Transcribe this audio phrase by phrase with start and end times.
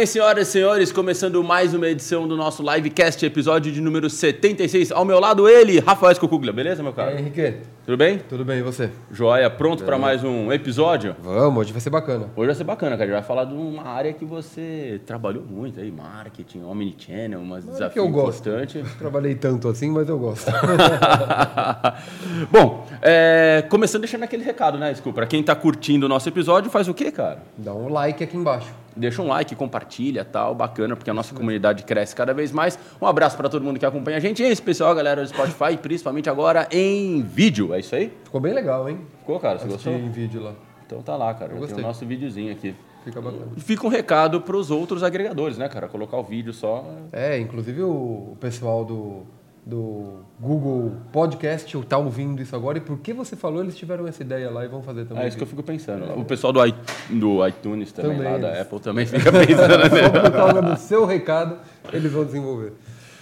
[0.00, 0.90] bem, senhoras e senhores?
[0.90, 4.90] Começando mais uma edição do nosso Livecast, episódio de número 76.
[4.92, 6.54] Ao meu lado, ele, Rafael Escocuglia.
[6.54, 7.10] Beleza, meu E cara?
[7.10, 7.56] aí, Henrique?
[7.84, 8.18] Tudo bem?
[8.18, 8.88] Tudo bem, e você?
[9.12, 11.14] Joia, pronto para mais um episódio?
[11.22, 12.30] Vamos, hoje vai ser bacana.
[12.34, 13.02] Hoje vai ser bacana, cara.
[13.02, 17.64] A gente vai falar de uma área que você trabalhou muito aí, marketing, omnichannel, umas
[17.64, 18.48] que desafios eu gosto.
[18.50, 18.96] constantes.
[18.96, 20.50] Trabalhei tanto assim, mas eu gosto.
[22.50, 26.70] Bom, é, começando deixando aquele recado, né, Desculpa, Pra quem tá curtindo o nosso episódio,
[26.70, 27.42] faz o quê, cara?
[27.58, 28.72] Dá um like aqui embaixo.
[29.00, 32.78] Deixa um like, compartilha tal, bacana, porque a nossa comunidade cresce cada vez mais.
[33.00, 35.76] Um abraço para todo mundo que acompanha a gente, em especial a galera do Spotify,
[35.80, 37.72] principalmente agora em vídeo.
[37.74, 38.12] É isso aí?
[38.24, 39.00] Ficou bem legal, hein?
[39.20, 39.58] Ficou, cara?
[39.58, 40.06] Você Assisti gostou?
[40.06, 40.52] em vídeo lá.
[40.86, 41.50] Então tá lá, cara.
[41.52, 41.78] Tem gostei.
[41.78, 42.74] o nosso videozinho aqui.
[43.04, 43.46] Fica bacana.
[43.56, 45.88] Fica um recado para os outros agregadores, né, cara?
[45.88, 46.84] Colocar o vídeo só.
[47.12, 49.22] É, inclusive o pessoal do,
[49.64, 52.78] do Google Podcast tá ouvindo isso agora.
[52.78, 55.24] E por que você falou, eles tiveram essa ideia lá e vão fazer também.
[55.24, 56.18] É isso que eu fico pensando.
[56.18, 56.74] O pessoal do, i-
[57.10, 59.78] do iTunes também, Também, lá da Apple também fica pensando.
[59.78, 59.88] né?
[59.90, 61.58] Só por causa do seu recado,
[61.92, 62.72] eles vão desenvolver.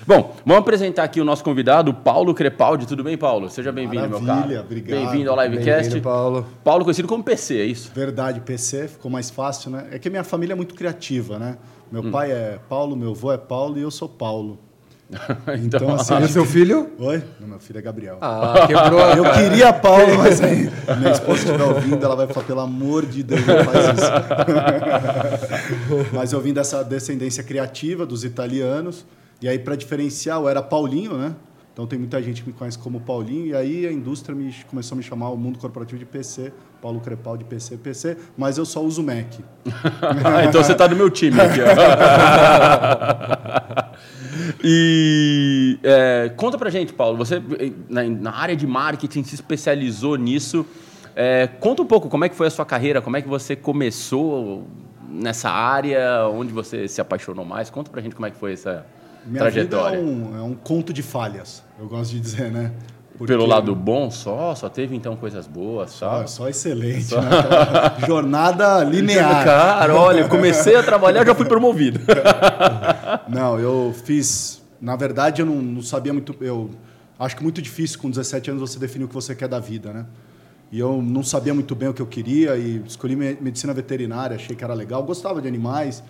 [0.06, 2.86] Bom, vamos apresentar aqui o nosso convidado, Paulo Crepaldi.
[2.86, 3.50] Tudo bem, Paulo?
[3.50, 4.32] Seja bem-vindo, meu cara.
[4.36, 4.98] Maravilha, obrigado.
[5.00, 5.82] Bem-vindo ao Livecast.
[5.82, 6.46] Bem-vindo, Paulo.
[6.64, 7.90] Paulo conhecido como PC, é isso?
[7.94, 9.88] Verdade, PC ficou mais fácil, né?
[9.90, 11.58] É que minha família é muito criativa, né?
[11.92, 12.10] Meu Hum.
[12.10, 14.58] pai é Paulo, meu avô é Paulo e eu sou Paulo.
[15.64, 16.90] então, Então, assim, E o seu filho?
[16.98, 17.22] Oi?
[17.40, 18.18] Não, meu filho é Gabriel.
[18.20, 19.42] Ah, quebrou a eu cara.
[19.42, 23.40] queria Paulo, mas aí minha esposa estiver ouvindo, ela vai falar, pelo amor de Deus,
[23.46, 24.10] não faz isso.
[26.12, 29.06] mas eu vim dessa descendência criativa dos italianos,
[29.40, 31.34] e aí para diferenciar, eu era Paulinho, né?
[31.72, 34.96] Então tem muita gente que me conhece como Paulinho, e aí a indústria me, começou
[34.96, 38.66] a me chamar o mundo corporativo de PC, Paulo Crepal de PC, PC, mas eu
[38.66, 39.32] só uso Mac.
[40.48, 41.66] então você tá do meu time aqui, ó.
[44.62, 47.16] E é, conta pra gente, Paulo.
[47.18, 47.42] Você
[47.88, 50.64] na, na área de marketing se especializou nisso.
[51.16, 53.56] É, conta um pouco como é que foi a sua carreira, como é que você
[53.56, 54.66] começou
[55.10, 57.70] nessa área, onde você se apaixonou mais.
[57.70, 58.86] Conta pra gente como é que foi essa
[59.26, 59.98] Minha trajetória.
[59.98, 62.70] vida é um, é um conto de falhas, eu gosto de dizer, né?
[63.16, 66.26] Porque- Pelo lado bom só, só teve então coisas boas, Só, só.
[66.28, 67.20] só excelente, né?
[67.40, 69.44] Aquela jornada linear.
[69.44, 71.98] Cara, olha, comecei a trabalhar, já fui promovido.
[73.28, 74.62] Não, eu fiz.
[74.80, 76.34] Na verdade, eu não, não sabia muito.
[76.40, 76.70] Eu
[77.18, 79.92] acho que muito difícil com 17 anos você definir o que você quer da vida,
[79.92, 80.06] né?
[80.70, 84.36] E eu não sabia muito bem o que eu queria e escolhi me- medicina veterinária,
[84.36, 86.02] achei que era legal, gostava de animais.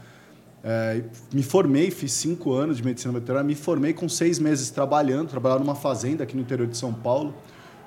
[0.65, 1.03] É,
[1.33, 5.63] me formei, fiz cinco anos de medicina veterinária, me formei com seis meses trabalhando, trabalhava
[5.63, 7.33] numa fazenda aqui no interior de São Paulo.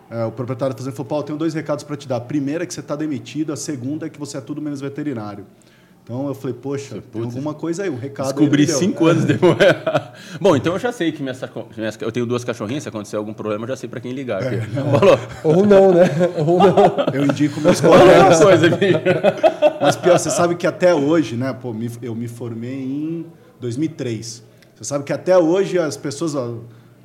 [0.10, 2.18] É, o proprietário da fazenda falou: Paulo, tenho dois recados para te dar.
[2.18, 4.80] A primeira é que você está demitido, a segunda é que você é tudo menos
[4.80, 5.46] veterinário.
[6.12, 8.28] Então eu falei: Poxa, tem alguma coisa aí, um recado.
[8.28, 8.78] aí Descobri deu.
[8.78, 9.56] cinco anos depois.
[10.42, 11.42] Bom, então eu já sei que minhas,
[11.78, 14.42] minhas- eu tenho duas cachorrinhas, se acontecer algum problema, eu já sei pra quem ligar.
[15.00, 16.04] Falou, Ou não, né?
[16.46, 17.06] Ou não.
[17.14, 18.44] Eu indico meus colegas.
[18.44, 18.68] coisa.
[19.80, 21.54] Mas pior, você sabe que até hoje, né?
[21.54, 23.26] Pô, eu me formei em
[23.62, 24.44] 2003.
[24.76, 26.34] Você sabe que até hoje as pessoas,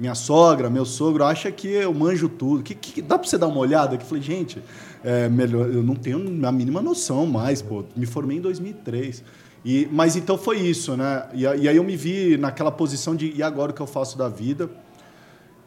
[0.00, 2.64] minha sogra, meu sogro, acha que eu manjo tudo.
[2.64, 3.96] Que, que- dá para você dar uma olhada?
[3.96, 4.60] Que eu falei, gente,
[5.04, 7.84] é melhor, eu não tenho a mínima noção mais, pô.
[7.94, 9.22] Me formei em 2003.
[9.64, 11.26] E, mas então foi isso, né?
[11.34, 14.16] E, e aí eu me vi naquela posição de e agora o que eu faço
[14.16, 14.70] da vida?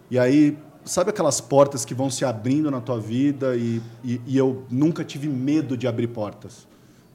[0.10, 4.38] E aí, sabe aquelas portas que vão se abrindo na tua vida e, e, e
[4.38, 6.68] eu nunca tive medo de abrir portas.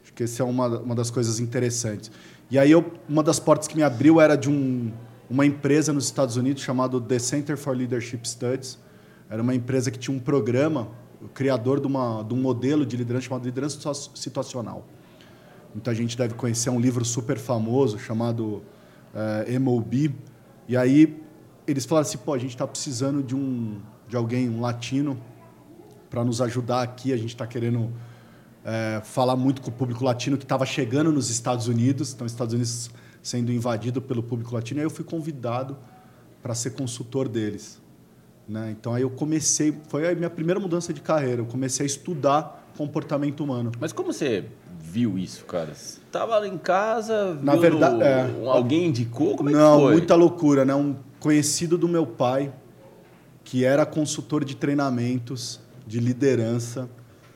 [0.03, 2.11] Acho que essa é uma, uma das coisas interessantes.
[2.51, 4.93] E aí, eu, uma das portas que me abriu era de um,
[5.29, 8.79] uma empresa nos Estados Unidos chamado The Center for Leadership Studies.
[9.29, 10.89] Era uma empresa que tinha um programa,
[11.29, 14.87] criador de, uma, de um modelo de liderança chamado liderança situa- situacional.
[15.73, 18.63] Muita gente deve conhecer um livro super famoso chamado
[19.15, 20.15] eh, MOB.
[20.69, 21.21] E aí
[21.67, 25.19] eles falaram assim, pô, a gente está precisando de um de alguém, um latino,
[26.11, 27.13] para nos ajudar aqui.
[27.13, 27.91] A gente está querendo
[28.65, 32.13] eh, falar muito com o público latino que estava chegando nos Estados Unidos.
[32.13, 32.91] Então, os Estados Unidos
[33.23, 34.79] sendo invadido pelo público latino.
[34.79, 35.77] E aí eu fui convidado
[36.43, 37.81] para ser consultor deles.
[38.49, 38.75] Né?
[38.79, 41.41] Então aí eu comecei, foi a minha primeira mudança de carreira.
[41.43, 43.73] Eu comecei a estudar comportamento humano.
[43.81, 44.45] Mas como você
[44.79, 45.75] viu isso, cara?
[45.75, 48.31] Você tava lá em casa, Na verdade, é.
[48.47, 49.37] alguém indicou?
[49.37, 49.93] Como é Não, que foi?
[49.93, 50.75] muita loucura, né?
[50.75, 52.53] Um conhecido do meu pai,
[53.43, 56.89] que era consultor de treinamentos, de liderança,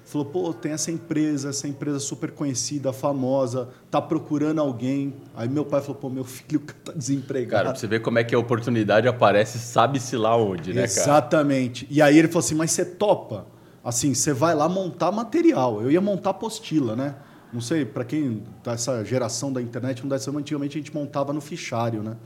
[0.08, 5.14] falou: pô, tem essa empresa, essa empresa super conhecida, famosa, tá procurando alguém.
[5.36, 7.50] Aí meu pai falou: pô, meu filho tá desempregado.
[7.50, 11.00] Cara, pra você ver como é que a oportunidade aparece, sabe-se lá onde, né, cara?
[11.00, 11.86] Exatamente.
[11.90, 13.46] E aí ele falou assim: mas você topa?
[13.84, 15.80] Assim, você vai lá montar material.
[15.80, 17.14] Eu ia montar apostila, né?
[17.52, 21.32] Não sei, para quem dessa geração da internet, não deve ser, antigamente a gente montava
[21.32, 22.16] no fichário, né?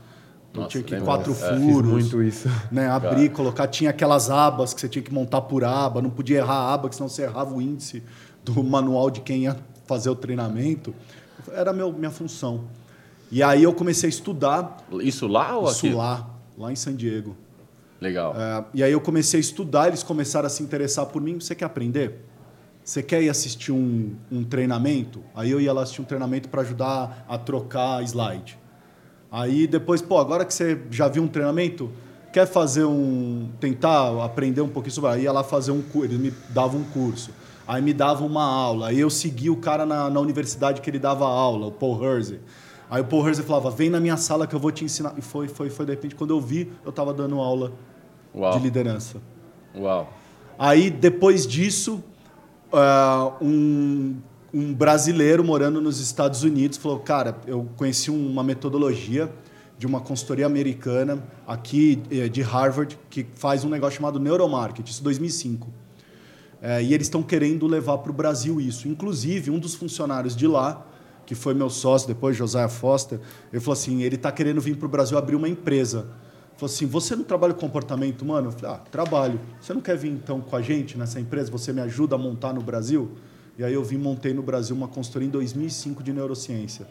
[0.53, 1.05] Então Nossa, tinha que lembro.
[1.07, 1.91] quatro É, Fiz furos.
[1.91, 2.47] muito isso.
[2.71, 6.37] né, abrir, colocar, tinha aquelas abas que você tinha que montar por aba, não podia
[6.37, 8.03] errar a aba, que senão você errava o índice
[8.45, 9.57] do manual de quem ia
[9.87, 10.93] fazer o treinamento.
[11.51, 12.65] Era meu, minha função.
[13.31, 15.95] E aí eu comecei a estudar Isso lá ou isso aqui?
[15.95, 17.35] lá, lá em San Diego.
[17.99, 18.35] Legal.
[18.37, 21.39] É, e aí eu comecei a estudar, eles começaram a se interessar por mim.
[21.39, 22.25] Você quer aprender?
[22.83, 25.23] Você quer ir assistir um, um treinamento?
[25.33, 28.59] Aí eu ia lá assistir um treinamento para ajudar a trocar slide.
[29.33, 31.89] Aí depois, pô, agora que você já viu um treinamento,
[32.31, 33.49] quer fazer um.
[33.59, 35.09] tentar aprender um pouquinho sobre.
[35.09, 37.31] Aí ia lá fazer um curso, eles me davam um curso.
[37.67, 38.89] Aí me davam uma aula.
[38.89, 42.39] Aí eu segui o cara na, na universidade que ele dava aula, o Paul Hersey.
[42.87, 45.15] Aí o Paul Hersey falava: vem na minha sala que eu vou te ensinar.
[45.17, 45.83] E foi, foi, foi.
[45.87, 47.73] De repente, quando eu vi, eu tava dando aula
[48.35, 48.53] Uau.
[48.53, 49.19] de liderança.
[49.75, 50.13] Uau.
[50.59, 52.03] Aí, depois disso,
[52.71, 54.15] ah, um,
[54.53, 59.33] um brasileiro morando nos Estados Unidos falou: Cara, eu conheci uma metodologia
[59.77, 65.01] de uma consultoria americana aqui eh, de Harvard que faz um negócio chamado neuromarketing, isso
[65.01, 65.67] em 2005.
[66.61, 68.87] É, e eles estão querendo levar para o Brasil isso.
[68.87, 70.85] Inclusive, um dos funcionários de lá,
[71.25, 73.19] que foi meu sócio depois, Josiah Foster,
[73.51, 76.07] ele falou assim: ele está querendo vir para o Brasil abrir uma empresa.
[76.55, 78.49] Falou assim: você não trabalha com comportamento humano?
[78.49, 79.39] Eu falei: ah, trabalho.
[79.59, 81.51] Você não quer vir então com a gente nessa empresa?
[81.51, 83.11] Você me ajuda a montar no Brasil?
[83.57, 86.87] E aí eu vim montei no Brasil uma consultoria em 2005 de neurociência.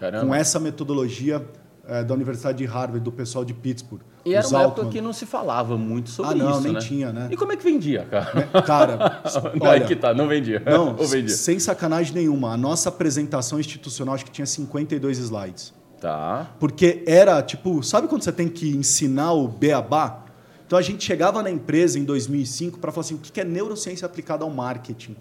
[0.00, 0.26] Caramba.
[0.26, 1.44] Com essa metodologia
[1.86, 4.00] eh, da Universidade de Harvard, do pessoal de Pittsburgh.
[4.24, 4.92] E era uma época Altman.
[4.92, 6.78] que não se falava muito sobre Ah, não, isso, nem né?
[6.80, 7.28] tinha, né?
[7.30, 8.62] E como é que vendia, cara?
[8.62, 9.22] Cara,
[9.54, 10.60] não, é olha, que tá, não vendia.
[10.66, 11.34] Não, vendia?
[11.34, 12.52] sem sacanagem nenhuma.
[12.52, 15.72] A nossa apresentação institucional acho que tinha 52 slides.
[16.00, 16.50] Tá.
[16.58, 20.24] Porque era, tipo, sabe quando você tem que ensinar o beabá?
[20.66, 24.04] Então a gente chegava na empresa em 2005 para falar assim, o que é neurociência
[24.04, 25.16] aplicada ao marketing?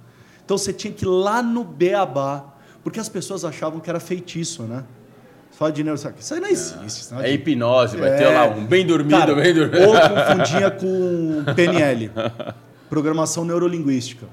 [0.46, 2.46] Então você tinha que ir lá no beabá,
[2.84, 4.84] porque as pessoas achavam que era feitiço, né?
[5.50, 6.86] Você fala de neurociência, isso aí não existe.
[6.86, 8.18] isso não É de- hipnose, vai É.
[8.18, 9.86] ter lá um bem dormido, Cara, bem dormido.
[9.88, 12.12] Ou confundia com PNL,
[12.90, 14.28] Programação Neurolinguística.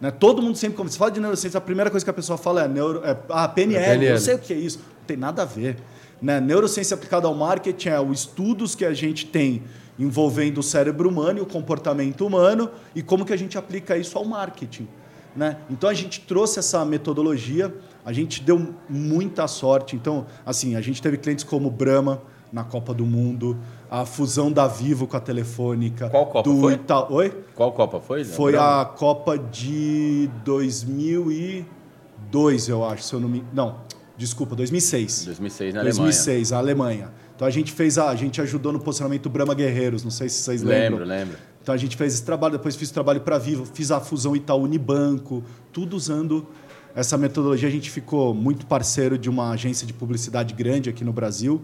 [0.00, 0.10] Né?
[0.10, 2.62] Todo mundo sempre, quando você fala de neurociência, a primeira coisa que a pessoa fala
[2.64, 4.18] é, neuro, é ah, PNL, É PNL.
[4.20, 4.78] sei o que é isso.
[4.78, 5.76] Não tem nada a ver.
[6.22, 6.40] Né?
[6.40, 9.64] Neurociência aplicada ao marketing é os estudos que a gente tem
[9.98, 14.16] envolvendo o cérebro humano e o comportamento humano e como que a gente aplica isso
[14.16, 14.88] ao marketing.
[15.36, 15.56] Né?
[15.70, 17.72] Então a gente trouxe essa metodologia,
[18.04, 19.94] a gente deu muita sorte.
[19.94, 22.20] Então, assim, a gente teve clientes como Brahma
[22.52, 23.56] na Copa do Mundo,
[23.90, 26.08] a fusão da Vivo com a Telefônica.
[26.08, 26.72] Qual Copa do foi?
[26.74, 27.44] Ita- Oi?
[27.54, 28.24] Qual Copa foi?
[28.24, 28.80] Foi Lembra?
[28.80, 33.44] a Copa de 2002, eu acho, se eu não me...
[33.52, 33.76] Não,
[34.16, 35.24] desculpa, 2006.
[35.26, 35.96] 2006 na Alemanha.
[36.02, 37.10] 2006, a Alemanha.
[37.36, 40.42] Então a gente fez a, a gente ajudou no posicionamento Brahma Guerreiros, não sei se
[40.42, 41.06] vocês Lembro, lembram.
[41.06, 41.36] lembro.
[41.68, 44.34] Então a gente fez esse trabalho, depois fiz o trabalho para Vivo, fiz a fusão
[44.34, 46.46] Itaú Unibanco, tudo usando
[46.94, 47.68] essa metodologia.
[47.68, 51.60] A gente ficou muito parceiro de uma agência de publicidade grande aqui no Brasil.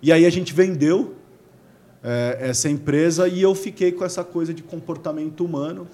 [0.00, 1.16] E aí a gente vendeu
[2.02, 5.86] é, essa empresa e eu fiquei com essa coisa de comportamento humano.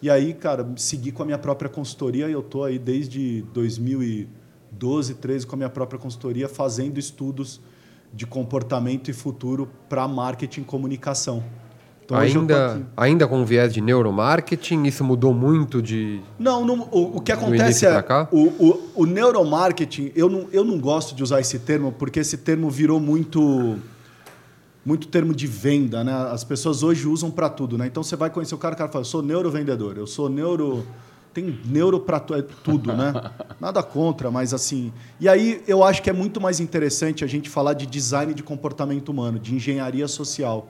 [0.00, 5.14] E aí, cara, segui com a minha própria consultoria e eu tô aí desde 2012,
[5.14, 7.60] 13 com a minha própria consultoria fazendo estudos
[8.14, 11.42] de comportamento e futuro para marketing e comunicação.
[12.06, 16.20] Então, ainda, ainda com viés de neuromarketing, isso mudou muito de.
[16.38, 20.12] Não, não, o, o que acontece é o, o, o neuromarketing.
[20.14, 23.76] Eu não, eu não gosto de usar esse termo porque esse termo virou muito
[24.84, 26.12] muito termo de venda, né?
[26.30, 27.88] As pessoas hoje usam para tudo, né?
[27.88, 30.86] Então você vai conhecer o cara, o cara fala, eu sou neurovendedor, eu sou neuro
[31.34, 33.12] tem neuro para tudo, né?
[33.60, 34.92] Nada contra, mas assim.
[35.18, 38.44] E aí eu acho que é muito mais interessante a gente falar de design de
[38.44, 40.68] comportamento humano, de engenharia social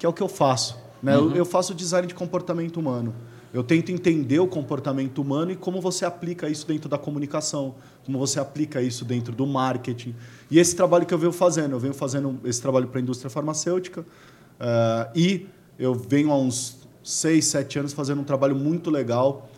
[0.00, 0.78] que é o que eu faço.
[1.02, 1.14] Né?
[1.14, 3.14] Eu, eu faço design de comportamento humano.
[3.52, 7.74] Eu tento entender o comportamento humano e como você aplica isso dentro da comunicação,
[8.06, 10.14] como você aplica isso dentro do marketing.
[10.50, 13.28] E esse trabalho que eu venho fazendo, eu venho fazendo esse trabalho para a indústria
[13.28, 14.06] farmacêutica
[14.58, 15.46] eh, e
[15.78, 19.50] eu venho há uns seis, sete anos fazendo um trabalho muito legal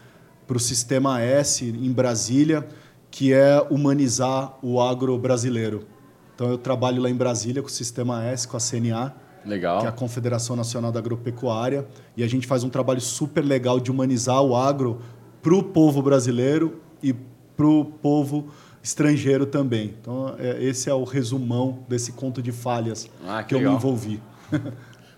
[0.46, 2.66] para o Sistema S em Brasília,
[3.12, 5.86] que é humanizar o agro brasileiro.
[6.34, 9.80] Então eu trabalho lá em Brasília com o Sistema S, com a CNA, Legal.
[9.80, 13.80] que é a Confederação Nacional da Agropecuária, e a gente faz um trabalho super legal
[13.80, 15.00] de humanizar o agro
[15.42, 17.12] para o povo brasileiro e
[17.56, 18.48] para o povo
[18.82, 19.94] estrangeiro também.
[20.00, 23.74] Então, é, esse é o resumão desse conto de falhas Ah, que que eu me
[23.74, 24.20] envolvi.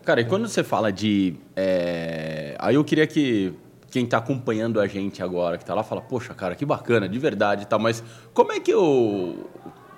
[0.04, 1.34] Cara, e quando você fala de.
[1.56, 3.54] é, Aí eu queria que
[3.90, 7.18] quem está acompanhando a gente agora, que está lá, fala, poxa, cara, que bacana, de
[7.18, 8.02] verdade e tal, mas
[8.34, 9.48] como é que eu.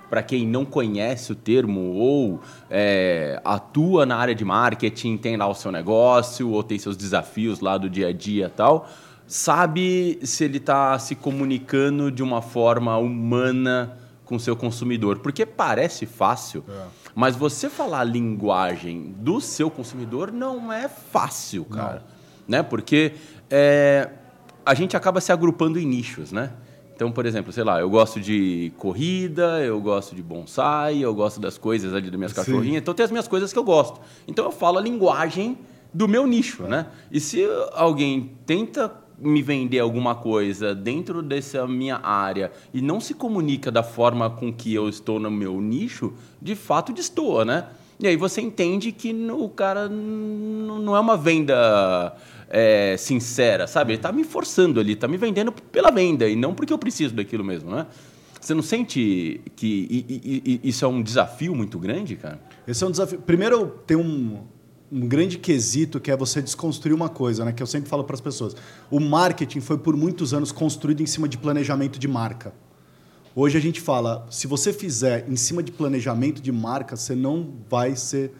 [0.08, 5.48] Para quem não conhece o termo ou é, atua na área de marketing, tem lá
[5.48, 8.88] o seu negócio ou tem seus desafios lá do dia a dia e tal,
[9.26, 15.18] sabe se ele está se comunicando de uma forma humana com o seu consumidor?
[15.18, 16.64] Porque parece fácil,
[17.14, 22.04] mas você falar a linguagem do seu consumidor não é fácil, cara.
[22.46, 22.62] Né?
[22.62, 23.14] Porque
[23.50, 24.10] é,
[24.64, 26.52] a gente acaba se agrupando em nichos, né?
[26.96, 31.38] Então, por exemplo, sei lá, eu gosto de corrida, eu gosto de bonsai, eu gosto
[31.38, 32.36] das coisas ali das minhas Sim.
[32.38, 32.80] cachorrinhas.
[32.80, 34.00] Então, tem as minhas coisas que eu gosto.
[34.26, 35.58] Então, eu falo a linguagem
[35.92, 36.86] do meu nicho, né?
[37.12, 43.12] E se alguém tenta me vender alguma coisa dentro dessa minha área e não se
[43.12, 47.66] comunica da forma com que eu estou no meu nicho, de fato destoa, né?
[48.00, 52.14] E aí você entende que o cara não é uma venda
[52.48, 53.94] é, sincera, sabe?
[53.94, 57.14] Ele tá me forçando ali, tá me vendendo pela venda e não porque eu preciso
[57.14, 57.86] daquilo mesmo, né?
[58.40, 62.40] Você não sente que i- i- isso é um desafio muito grande, cara?
[62.66, 63.18] Esse é um desafio.
[63.18, 64.44] Primeiro, tem um,
[64.92, 67.52] um grande quesito que é você desconstruir uma coisa, né?
[67.52, 68.54] Que eu sempre falo para as pessoas.
[68.88, 72.52] O marketing foi por muitos anos construído em cima de planejamento de marca.
[73.34, 77.52] Hoje a gente fala, se você fizer em cima de planejamento de marca, você não
[77.68, 78.32] vai ser,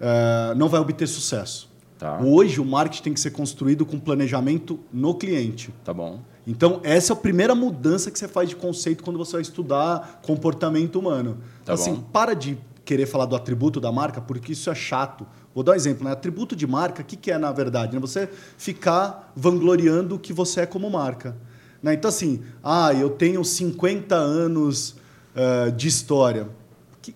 [0.00, 1.68] eh, não vai obter sucesso.
[1.98, 2.20] Tá.
[2.22, 5.74] Hoje o marketing tem que ser construído com planejamento no cliente.
[5.84, 6.20] Tá bom.
[6.46, 10.20] Então, essa é a primeira mudança que você faz de conceito quando você vai estudar
[10.22, 11.38] comportamento humano.
[11.64, 12.04] Tá assim, bom.
[12.12, 15.26] para de querer falar do atributo da marca, porque isso é chato.
[15.54, 16.12] Vou dar um exemplo, né?
[16.12, 17.94] Atributo de marca, o que, que é na verdade?
[17.94, 18.00] né?
[18.00, 21.36] Você ficar vangloriando o que você é como marca.
[21.82, 21.94] Né?
[21.94, 24.96] Então, assim, ah, eu tenho 50 anos
[25.34, 26.48] eh, de história.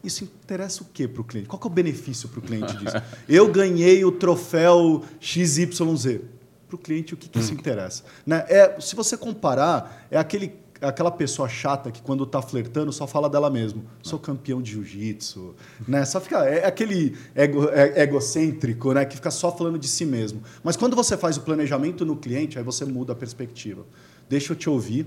[0.03, 1.49] Isso interessa o que para o cliente?
[1.49, 2.97] Qual é o benefício para o cliente disso?
[3.29, 6.21] Eu ganhei o troféu XYZ.
[6.69, 8.03] Para o cliente, o que, que isso interessa?
[8.27, 8.45] Né?
[8.49, 13.29] É, se você comparar, é aquele, aquela pessoa chata que, quando está flertando, só fala
[13.29, 13.85] dela mesmo.
[14.03, 15.55] Sou campeão de jiu-jitsu.
[15.87, 16.05] Né?
[16.07, 19.05] Só fica, é aquele ego, é- egocêntrico né?
[19.05, 20.43] que fica só falando de si mesmo.
[20.65, 23.85] Mas quando você faz o planejamento no cliente, aí você muda a perspectiva.
[24.29, 25.07] Deixa eu te ouvir,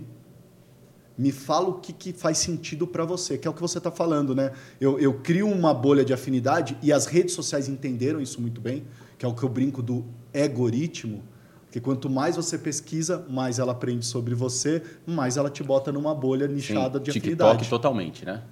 [1.17, 3.91] me fala o que, que faz sentido para você, que é o que você está
[3.91, 4.51] falando, né?
[4.79, 8.83] Eu, eu crio uma bolha de afinidade e as redes sociais entenderam isso muito bem,
[9.17, 10.03] que é o que eu brinco do
[10.33, 11.23] algoritmo,
[11.71, 16.13] que quanto mais você pesquisa, mais ela aprende sobre você, mais ela te bota numa
[16.13, 17.69] bolha nichada Sim, de TikTok afinidade.
[17.69, 18.43] totalmente, né?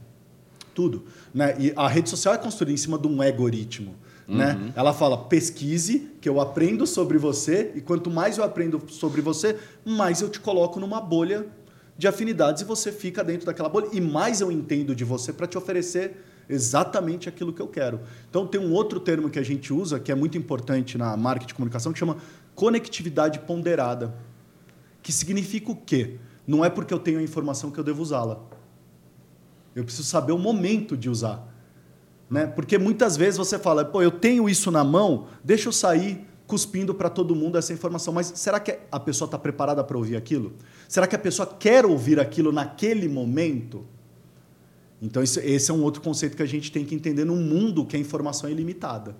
[0.74, 1.03] Tudo.
[1.34, 1.55] Né?
[1.60, 3.96] E a rede social é construída em cima de um algoritmo.
[4.27, 4.72] Né?
[4.75, 9.58] Ela fala, pesquise, que eu aprendo sobre você, e quanto mais eu aprendo sobre você,
[9.86, 11.46] mais eu te coloco numa bolha
[11.98, 15.48] de afinidades e você fica dentro daquela bolha, e mais eu entendo de você para
[15.48, 18.02] te oferecer exatamente aquilo que eu quero.
[18.30, 21.48] Então tem um outro termo que a gente usa, que é muito importante na marketing
[21.48, 22.18] de comunicação, que chama
[22.56, 24.14] conectividade ponderada.
[25.02, 26.18] Que significa o quê?
[26.46, 28.42] Não é porque eu tenho a informação que eu devo usá-la.
[29.76, 31.48] Eu preciso saber o momento de usar.
[32.30, 32.48] Né?
[32.48, 36.94] Porque muitas vezes você fala, pô, eu tenho isso na mão, deixa eu sair cuspindo
[36.94, 38.14] para todo mundo essa informação.
[38.14, 40.54] Mas será que a pessoa está preparada para ouvir aquilo?
[40.88, 43.84] Será que a pessoa quer ouvir aquilo naquele momento?
[45.02, 47.96] Então, esse é um outro conceito que a gente tem que entender num mundo que
[47.96, 49.16] a informação é ilimitada.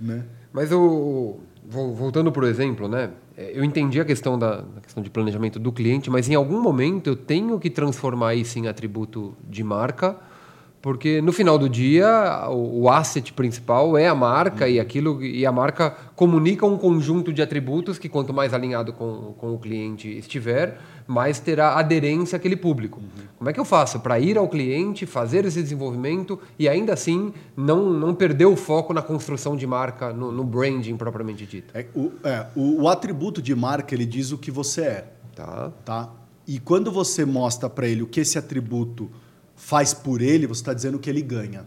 [0.00, 0.24] Né?
[0.54, 1.36] Mas o,
[1.68, 3.10] vol- voltando o exemplo, né?
[3.36, 6.62] é, Eu entendi a questão da, da questão de planejamento do cliente, mas em algum
[6.62, 10.18] momento eu tenho que transformar isso em atributo de marca,
[10.88, 15.44] porque no final do dia o, o asset principal é a marca e aquilo e
[15.44, 20.08] a marca comunica um conjunto de atributos que quanto mais alinhado com, com o cliente
[20.08, 23.02] estiver, mais terá aderência àquele público.
[23.36, 27.34] Como é que eu faço para ir ao cliente, fazer esse desenvolvimento e ainda assim
[27.54, 31.76] não, não perder o foco na construção de marca, no, no branding propriamente dito?
[31.76, 35.12] É, o, é, o, o atributo de marca ele diz o que você é.
[35.36, 35.70] Tá?
[35.84, 36.08] tá?
[36.46, 39.10] E quando você mostra para ele o que esse atributo
[39.58, 41.66] faz por ele, você está dizendo que ele ganha.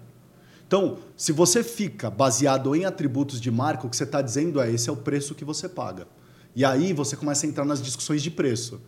[0.65, 4.71] Então, se você fica baseado em atributos de marca, o que você está dizendo é
[4.71, 6.07] esse é o preço que você paga.
[6.55, 8.81] E aí você começa a entrar nas discussões de preço.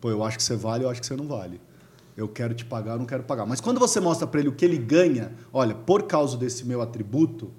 [0.00, 1.58] Pô, eu acho que você vale, eu acho que você não vale.
[2.14, 3.46] Eu quero te pagar, eu não quero pagar.
[3.46, 6.82] Mas quando você mostra para ele o que ele ganha, olha, por causa desse meu
[6.82, 7.50] atributo,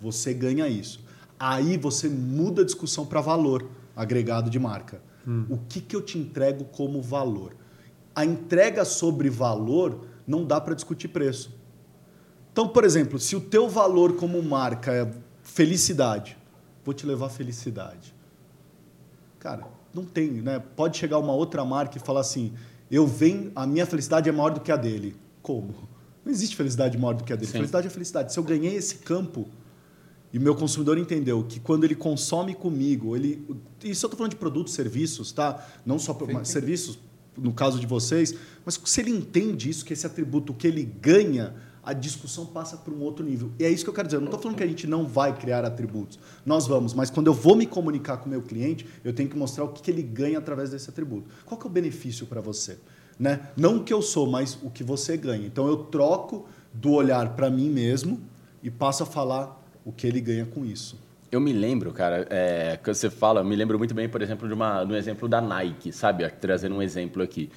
[0.00, 1.04] você ganha isso.
[1.38, 5.02] Aí você muda a discussão para valor agregado de marca.
[5.50, 7.54] O que, que eu te entrego como valor?
[8.14, 11.54] A entrega sobre valor não dá para discutir preço.
[12.52, 15.10] Então, por exemplo, se o teu valor como marca é
[15.42, 16.36] felicidade,
[16.84, 18.14] vou te levar felicidade.
[19.38, 20.62] Cara, não tem, né?
[20.76, 22.52] Pode chegar uma outra marca e falar assim:
[22.90, 25.16] eu venho, a minha felicidade é maior do que a dele.
[25.42, 25.74] Como?
[26.24, 27.46] Não existe felicidade maior do que a dele.
[27.46, 27.58] Sim.
[27.58, 28.32] Felicidade é felicidade.
[28.32, 29.46] Se eu ganhei esse campo
[30.32, 33.46] e meu consumidor entendeu que quando ele consome comigo, ele.
[33.82, 35.64] Isso eu estou falando de produtos, serviços, tá?
[35.84, 36.98] Não só mas serviços,
[37.36, 41.54] no caso de vocês, mas se ele entende isso, que esse atributo que ele ganha,
[41.82, 43.52] a discussão passa para um outro nível.
[43.58, 44.16] E é isso que eu quero dizer.
[44.16, 46.18] Eu não estou falando que a gente não vai criar atributos.
[46.44, 49.36] Nós vamos, mas quando eu vou me comunicar com o meu cliente, eu tenho que
[49.36, 51.28] mostrar o que que ele ganha através desse atributo.
[51.44, 52.78] Qual que é o benefício para você?
[53.18, 53.48] Né?
[53.56, 55.46] Não o que eu sou, mas o que você ganha.
[55.46, 58.20] Então eu troco do olhar para mim mesmo
[58.62, 60.98] e passo a falar o que ele ganha com isso.
[61.34, 64.46] Eu me lembro, cara, é, quando você fala, eu me lembro muito bem, por exemplo,
[64.46, 66.28] de, uma, de um exemplo da Nike, sabe?
[66.28, 67.50] Trazendo um exemplo aqui.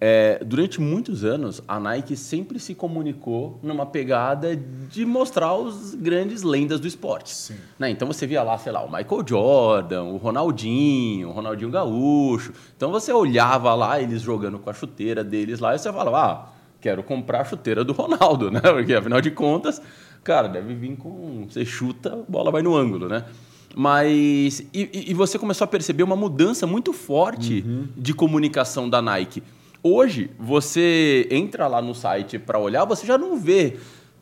[0.00, 6.42] É, durante muitos anos, a Nike sempre se comunicou numa pegada de mostrar os grandes
[6.42, 7.52] lendas do esporte.
[7.78, 7.90] Né?
[7.90, 12.54] Então você via lá, sei lá, o Michael Jordan, o Ronaldinho, o Ronaldinho Gaúcho.
[12.74, 16.48] Então você olhava lá eles jogando com a chuteira deles lá e você falava, ah,
[16.80, 18.60] quero comprar a chuteira do Ronaldo, né?
[18.60, 19.82] Porque afinal de contas,
[20.24, 21.46] cara, deve vir com.
[21.48, 23.24] Você chuta, a bola vai no ângulo, né?
[23.74, 24.60] Mas.
[24.72, 27.88] E, e você começou a perceber uma mudança muito forte Uhum.
[27.96, 29.42] de comunicação da Nike.
[29.82, 33.76] Hoje, você entra lá no site para olhar, você já não vê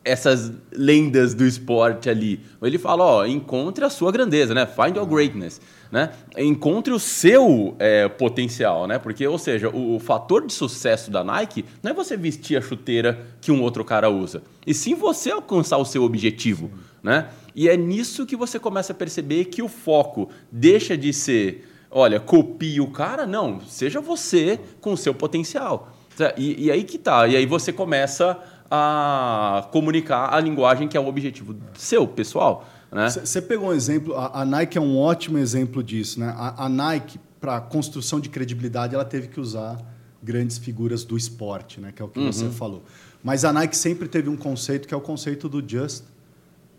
[0.05, 2.39] essas lendas do esporte ali.
[2.61, 4.65] Ele fala, ó, encontre a sua grandeza, né?
[4.65, 5.59] Find your greatness,
[5.91, 6.11] né?
[6.37, 8.99] Encontre o seu é, potencial, né?
[8.99, 12.61] Porque, ou seja, o, o fator de sucesso da Nike não é você vestir a
[12.61, 17.29] chuteira que um outro cara usa, e sim você alcançar o seu objetivo, né?
[17.55, 22.19] E é nisso que você começa a perceber que o foco deixa de ser, olha,
[22.19, 25.91] copie o cara, não, seja você com o seu potencial.
[26.35, 28.37] E, e aí que tá, e aí você começa
[28.69, 32.65] a comunicar a linguagem que é o objetivo seu, pessoal.
[32.91, 33.09] Né?
[33.09, 36.19] Você pegou um exemplo, a, a Nike é um ótimo exemplo disso.
[36.19, 36.33] Né?
[36.35, 39.77] A, a Nike, para construção de credibilidade, ela teve que usar
[40.23, 41.91] grandes figuras do esporte, né?
[41.91, 42.31] que é o que Uhum.
[42.31, 42.83] você falou.
[43.23, 46.03] Mas a Nike sempre teve um conceito que é o conceito do just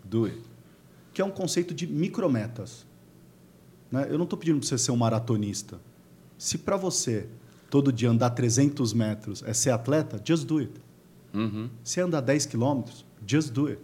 [0.03, 0.37] do it,
[1.13, 2.85] que é um conceito de micrometas.
[3.91, 4.07] Né?
[4.09, 5.79] Eu não estou pedindo para você ser um maratonista.
[6.37, 7.27] Se para você
[7.69, 10.71] todo dia andar 300 metros é ser atleta, just do it.
[11.33, 11.69] Uhum.
[11.83, 13.79] Se andar 10 quilômetros, just do it.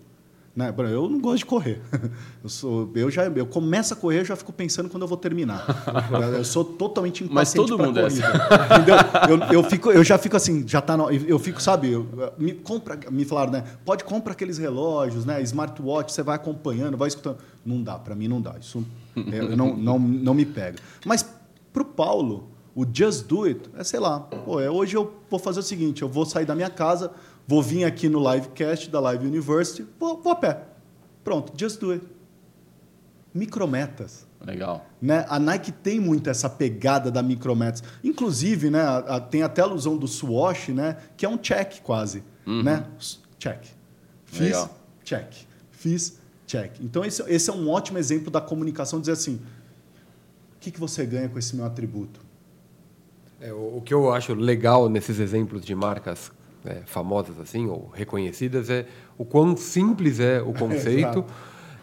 [0.55, 0.73] Né?
[0.77, 1.81] Eu não gosto de correr.
[2.41, 5.17] Eu, sou, eu, já, eu começo a correr, eu já fico pensando quando eu vou
[5.17, 5.65] terminar.
[6.37, 8.27] Eu sou totalmente Mas impaciente todo pra mundo é corrida.
[8.75, 8.95] Entendeu?
[9.27, 10.95] Eu, eu, fico, eu já fico assim, já tá.
[10.95, 12.07] no- eu fico, sabe, eu-
[12.37, 13.63] me, compra, me falaram, né?
[13.83, 15.41] Pode comprar aqueles relógios, né?
[15.41, 17.37] Smartwatch, você vai acompanhando, vai escutando.
[17.65, 18.55] Não dá, para mim não dá.
[18.61, 18.85] Isso
[19.17, 20.77] é, eu não, não, não me pega.
[21.03, 21.25] Mas
[21.73, 25.61] pro Paulo, o Just Do It é, sei lá, pô, é, hoje eu vou fazer
[25.61, 27.11] o seguinte: eu vou sair da minha casa,
[27.47, 30.61] vou vir aqui no livecast da Live University, vou, vou a pé.
[31.23, 32.05] Pronto, Just Do It.
[33.33, 34.25] Micrometas.
[34.45, 34.85] Legal.
[35.01, 35.25] Né?
[35.27, 37.83] A Nike tem muito essa pegada da micrometas.
[38.03, 41.81] Inclusive, né, a- a- tem até a alusão do swash, né, que é um check
[41.81, 42.23] quase.
[42.45, 42.85] Né?
[42.99, 43.63] S- Check.
[44.25, 44.77] Fiz, Legal.
[45.03, 45.33] check.
[45.71, 46.71] Fiz, check.
[46.79, 51.05] Então, esse, esse é um ótimo exemplo da comunicação, dizer assim, o que, que você
[51.05, 52.19] ganha com esse meu atributo?
[53.41, 56.31] É, o, o que eu acho legal nesses exemplos de marcas
[56.65, 58.85] é, famosas assim ou reconhecidas é
[59.17, 61.25] o quão simples é o conceito.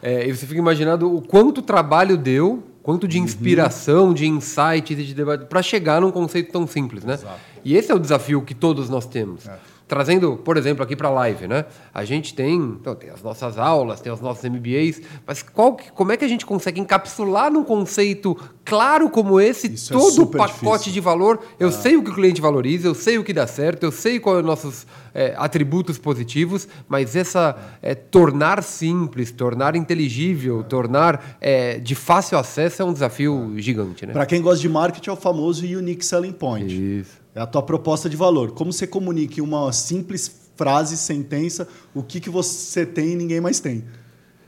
[0.03, 5.05] É, e você fica imaginando o quanto trabalho deu, quanto de inspiração, de insights e
[5.05, 7.15] de debate para chegar num conceito tão simples, né?
[7.15, 7.41] Exato.
[7.65, 9.47] E esse é o desafio que todos nós temos.
[9.47, 9.59] É.
[9.93, 11.67] Trazendo, por exemplo, aqui para a live, né?
[11.93, 16.11] A gente tem, então, tem as nossas aulas, tem os nossos MBAs, mas qual como
[16.13, 20.27] é que a gente consegue encapsular num conceito claro como esse Isso é todo o
[20.29, 20.93] pacote difícil.
[20.95, 21.41] de valor?
[21.61, 24.19] Eu sei o que o cliente valoriza, eu sei o que dá certo, eu sei
[24.19, 31.37] quais são os nossos é, atributos positivos, mas essa é, tornar simples, tornar inteligível, tornar
[31.39, 34.15] é, de fácil acesso é um desafio gigante, né?
[34.15, 37.01] Para quem gosta de marketing, é o famoso Unique Selling Point.
[37.01, 37.22] Isso.
[37.35, 38.53] É a tua proposta de valor.
[38.53, 43.41] Como você comunica em uma simples frase, sentença, o que, que você tem e ninguém
[43.41, 43.85] mais tem.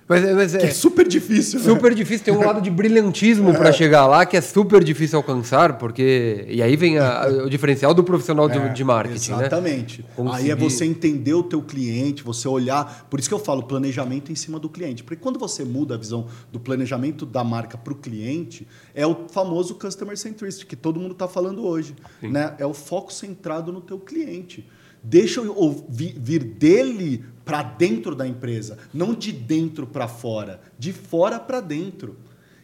[0.07, 1.59] Mas, mas Que é é super difícil.
[1.61, 1.65] né?
[1.65, 5.79] super difícil, tem um lado de brilhantismo para chegar lá que é super difícil alcançar,
[5.79, 6.45] porque.
[6.49, 9.39] E aí vem a- o diferencial do profissional de, É, de marketing, né?
[9.41, 10.05] Exatamente.
[10.11, 13.07] Aí Conseguir- é você entender o teu cliente, você olhar.
[13.09, 15.03] Por isso que eu falo planejamento em cima do cliente.
[15.03, 19.27] Porque quando você muda a visão do planejamento da marca para o cliente, é o
[19.31, 21.95] famoso customer centricity que todo mundo está falando hoje.
[22.23, 22.53] Né?
[22.59, 24.69] É o foco centrado no teu cliente.
[25.05, 30.93] Deixa eu ouvir, vir dele para dentro da empresa, não de dentro para fora, de
[30.93, 32.17] fora para dentro.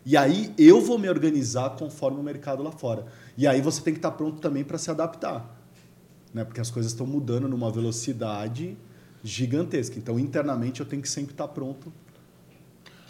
[0.05, 3.05] E aí eu vou me organizar conforme o mercado lá fora.
[3.37, 5.61] E aí você tem que estar pronto também para se adaptar
[6.33, 6.45] né?
[6.45, 8.77] Porque as coisas estão mudando numa velocidade
[9.23, 9.99] gigantesca.
[9.99, 11.93] Então, internamente, eu tenho que sempre estar pronto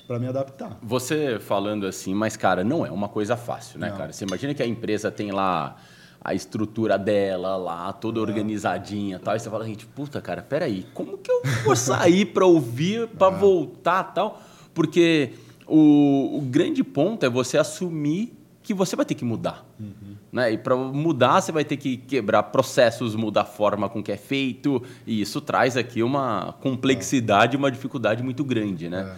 [0.06, 0.76] para me adaptar.
[0.82, 3.96] Você falando assim, mas cara, não é uma coisa fácil, né, Não.
[3.96, 4.12] cara?
[4.12, 5.76] Você imagina que a empresa tem lá
[6.22, 10.86] a estrutura dela lá, toda organizadinha e tal, e você fala, gente, puta, cara, peraí,
[10.92, 14.42] como que eu vou sair para ouvir, para voltar tal?
[14.74, 15.32] Porque
[15.66, 19.66] o, o grande ponto é você assumir que você vai ter que mudar.
[20.30, 20.52] Né?
[20.52, 24.16] E para mudar, você vai ter que quebrar processos, mudar a forma com que é
[24.16, 29.16] feito, e isso traz aqui uma complexidade, uma dificuldade muito grande, né?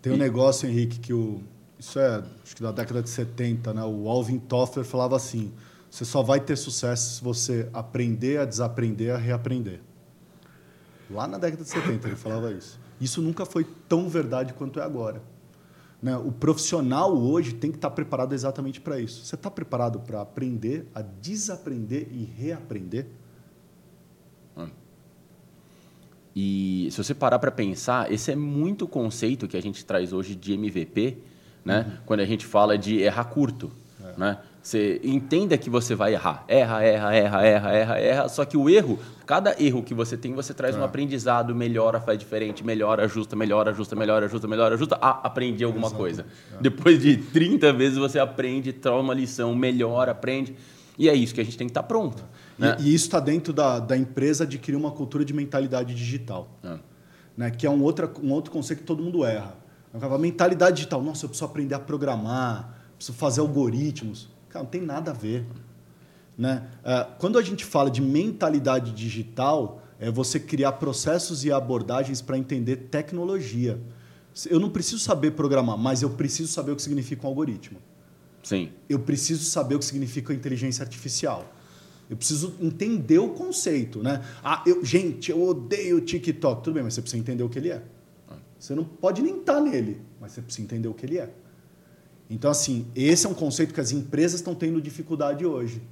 [0.00, 1.42] Tem um negócio, Henrique, que o,
[1.78, 3.84] isso é acho que da década de 70, né?
[3.84, 5.52] O Alvin Toffler falava assim:
[5.90, 9.80] você só vai ter sucesso se você aprender a desaprender a reaprender.
[11.10, 12.78] Lá na década de 70 ele falava isso.
[13.00, 15.20] Isso nunca foi tão verdade quanto é agora.
[16.00, 16.16] Né?
[16.16, 19.24] O profissional hoje tem que estar preparado exatamente para isso.
[19.24, 23.06] Você está preparado para aprender, a desaprender e reaprender?
[26.34, 30.34] E se você parar para pensar, esse é muito conceito que a gente traz hoje
[30.34, 31.18] de MVP,
[31.64, 31.80] né?
[31.80, 31.98] Uhum.
[32.06, 33.70] Quando a gente fala de errar curto,
[34.02, 34.18] é.
[34.18, 34.38] né?
[34.62, 36.44] Você entenda que você vai errar.
[36.46, 38.28] Erra, erra, erra, erra, erra, erra.
[38.28, 40.78] Só que o erro, cada erro que você tem, você traz é.
[40.78, 44.98] um aprendizado, melhora, faz diferente, melhora, ajusta, melhora, ajusta, melhora, ajusta, melhora, ajusta.
[45.00, 45.98] Ah, aprendi alguma Exato.
[45.98, 46.26] coisa.
[46.52, 46.60] É.
[46.60, 50.54] Depois de 30 vezes você aprende, traz uma lição, melhora, aprende.
[50.98, 52.22] E é isso que a gente tem que estar pronto.
[52.58, 52.76] Né?
[52.80, 56.58] E, e, isso está dentro da, da empresa adquirir uma cultura de mentalidade digital.
[56.62, 56.78] É.
[57.34, 57.50] Né?
[57.50, 59.54] Que é um, outra, um outro conceito que todo mundo erra.
[59.94, 64.28] A mentalidade digital, nossa, eu preciso aprender a programar, preciso fazer algoritmos.
[64.50, 65.46] Cara, não tem nada a ver.
[66.36, 66.68] Né?
[66.84, 72.36] É, quando a gente fala de mentalidade digital, é você criar processos e abordagens para
[72.36, 73.80] entender tecnologia.
[74.48, 77.78] Eu não preciso saber programar, mas eu preciso saber o que significa um algoritmo.
[78.42, 78.70] Sim.
[78.88, 81.52] Eu preciso saber o que significa inteligência artificial.
[82.08, 84.24] Eu preciso entender o conceito, né?
[84.42, 86.64] Ah, eu, gente, eu odeio o TikTok.
[86.64, 87.82] Tudo bem, mas você precisa entender o que ele é.
[88.58, 91.30] Você não pode nem estar nele, mas você precisa entender o que ele é.
[92.30, 95.82] Então, assim, esse é um conceito que as empresas estão tendo dificuldade hoje.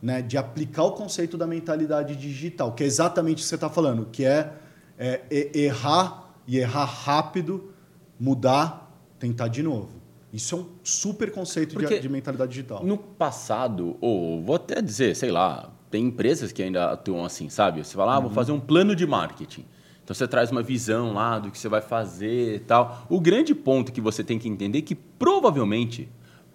[0.00, 3.70] Né, de aplicar o conceito da mentalidade digital, que é exatamente o que você está
[3.70, 4.52] falando, que é,
[4.98, 7.72] é, é errar e errar rápido,
[8.18, 10.02] mudar, tentar de novo.
[10.32, 12.84] Isso é um super conceito de, de, mentalidade digital.
[12.84, 17.84] No passado, ou vou até dizer, sei lá, tem empresas que ainda atuam assim, sabe?
[17.84, 18.34] Você fala, ah, vou uhum.
[18.34, 19.64] fazer um plano de marketing.
[20.04, 23.06] Então você traz uma visão lá do que você vai fazer e tal.
[23.08, 26.08] O grande ponto que você tem que entender é que provavelmente,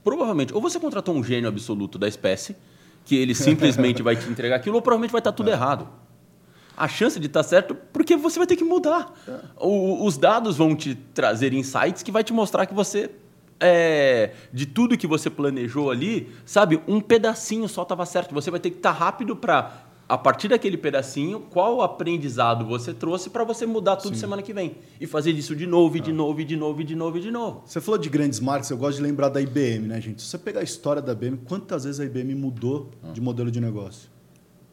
[0.04, 2.56] provavelmente, ou você contratou um gênio absoluto da espécie,
[3.06, 5.54] que ele simplesmente vai te entregar aquilo, ou provavelmente vai estar tudo é.
[5.54, 5.88] errado.
[6.76, 9.12] A chance de estar certo, porque você vai ter que mudar.
[9.28, 9.40] É.
[9.60, 13.10] O, os dados vão te trazer insights que vai te mostrar que você
[13.60, 18.34] é, de tudo que você planejou ali, sabe, um pedacinho só estava certo.
[18.34, 22.94] Você vai ter que estar tá rápido para, a partir daquele pedacinho, qual aprendizado você
[22.94, 24.22] trouxe para você mudar tudo Sim.
[24.22, 24.78] semana que vem.
[25.02, 26.14] E fazer isso de novo, e de ah.
[26.14, 27.64] novo, e de novo, e de novo, e de novo.
[27.66, 30.22] Você falou de grandes marcas, eu gosto de lembrar da IBM, né, gente?
[30.22, 33.12] Se você pegar a história da IBM, quantas vezes a IBM mudou ah.
[33.12, 34.10] de modelo de negócio?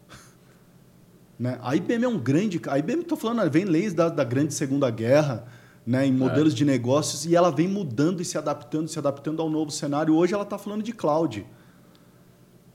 [1.38, 1.58] né?
[1.62, 2.60] A IBM é um grande.
[2.68, 5.46] A IBM, estou falando, vem leis da, da grande Segunda Guerra
[5.86, 6.56] né, em modelos é.
[6.56, 10.14] de negócios e ela vem mudando e se adaptando, se adaptando ao novo cenário.
[10.14, 11.44] Hoje ela está falando de cloud.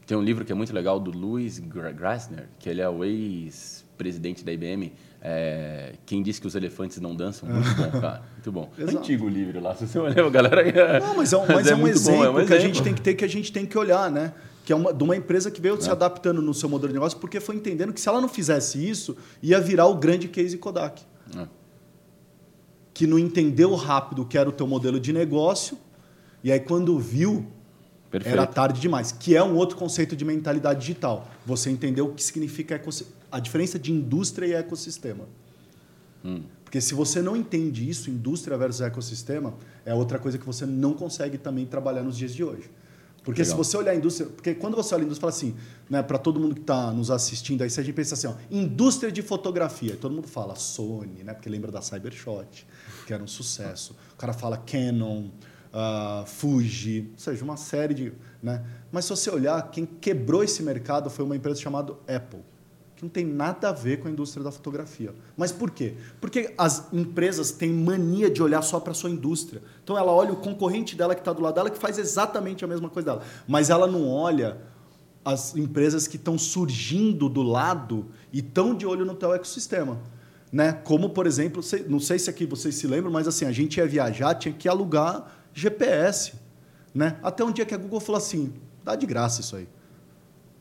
[0.09, 4.43] Tem um livro que é muito legal do Louis Grassner, que ele é o ex-presidente
[4.43, 4.91] da IBM.
[5.21, 7.45] É, Quem disse que os elefantes não dançam?
[7.53, 8.23] Muito bom, cara.
[8.33, 8.71] Muito bom.
[8.79, 10.67] Antigo livro lá, se você olhar, a galera.
[10.67, 12.59] É, não, mas é um, mas é, é um exemplo, bom, é um que a
[12.59, 14.33] gente tem que ter, que a gente tem que olhar, né?
[14.65, 15.79] Que é uma, de uma empresa que veio é.
[15.79, 18.89] se adaptando no seu modelo de negócio, porque foi entendendo que se ela não fizesse
[18.89, 21.03] isso, ia virar o grande case Kodak.
[21.37, 21.45] É
[22.95, 25.77] que não entendeu rápido o que era o teu modelo de negócio,
[26.43, 27.45] e aí quando viu,
[28.09, 28.33] Perfeito.
[28.33, 29.11] era tarde demais.
[29.11, 31.29] Que é um outro conceito de mentalidade digital.
[31.45, 32.81] Você entendeu o que significa
[33.31, 35.25] a diferença de indústria e ecossistema.
[36.23, 36.43] Hum.
[36.63, 40.93] Porque se você não entende isso, indústria versus ecossistema, é outra coisa que você não
[40.93, 42.69] consegue também trabalhar nos dias de hoje.
[43.23, 43.51] Porque Legal.
[43.51, 45.55] se você olhar a indústria, porque quando você olha a indústria, fala assim,
[45.89, 48.33] né, para todo mundo que está nos assistindo aí, se a gente pensa assim, ó,
[48.49, 52.65] indústria de fotografia, todo mundo fala Sony, né, porque lembra da Cybershot,
[53.05, 53.95] que era um sucesso.
[54.13, 55.29] O cara fala Canon,
[55.73, 58.63] uh, Fuji, ou seja, uma série de, né?
[58.91, 62.41] Mas se você olhar, quem quebrou esse mercado foi uma empresa chamada Apple
[62.99, 65.15] que não tem nada a ver com a indústria da fotografia.
[65.37, 65.95] Mas por quê?
[66.19, 69.61] Porque as empresas têm mania de olhar só para a sua indústria.
[69.81, 72.67] Então ela olha o concorrente dela que está do lado dela, que faz exatamente a
[72.67, 73.23] mesma coisa dela.
[73.47, 74.57] Mas ela não olha
[75.23, 79.97] as empresas que estão surgindo do lado e estão de olho no teu ecossistema.
[80.51, 80.73] Né?
[80.73, 83.87] Como, por exemplo, não sei se aqui vocês se lembram, mas assim, a gente ia
[83.87, 86.33] viajar, tinha que alugar GPS.
[86.93, 87.19] Né?
[87.21, 89.67] Até um dia que a Google falou assim, dá de graça isso aí.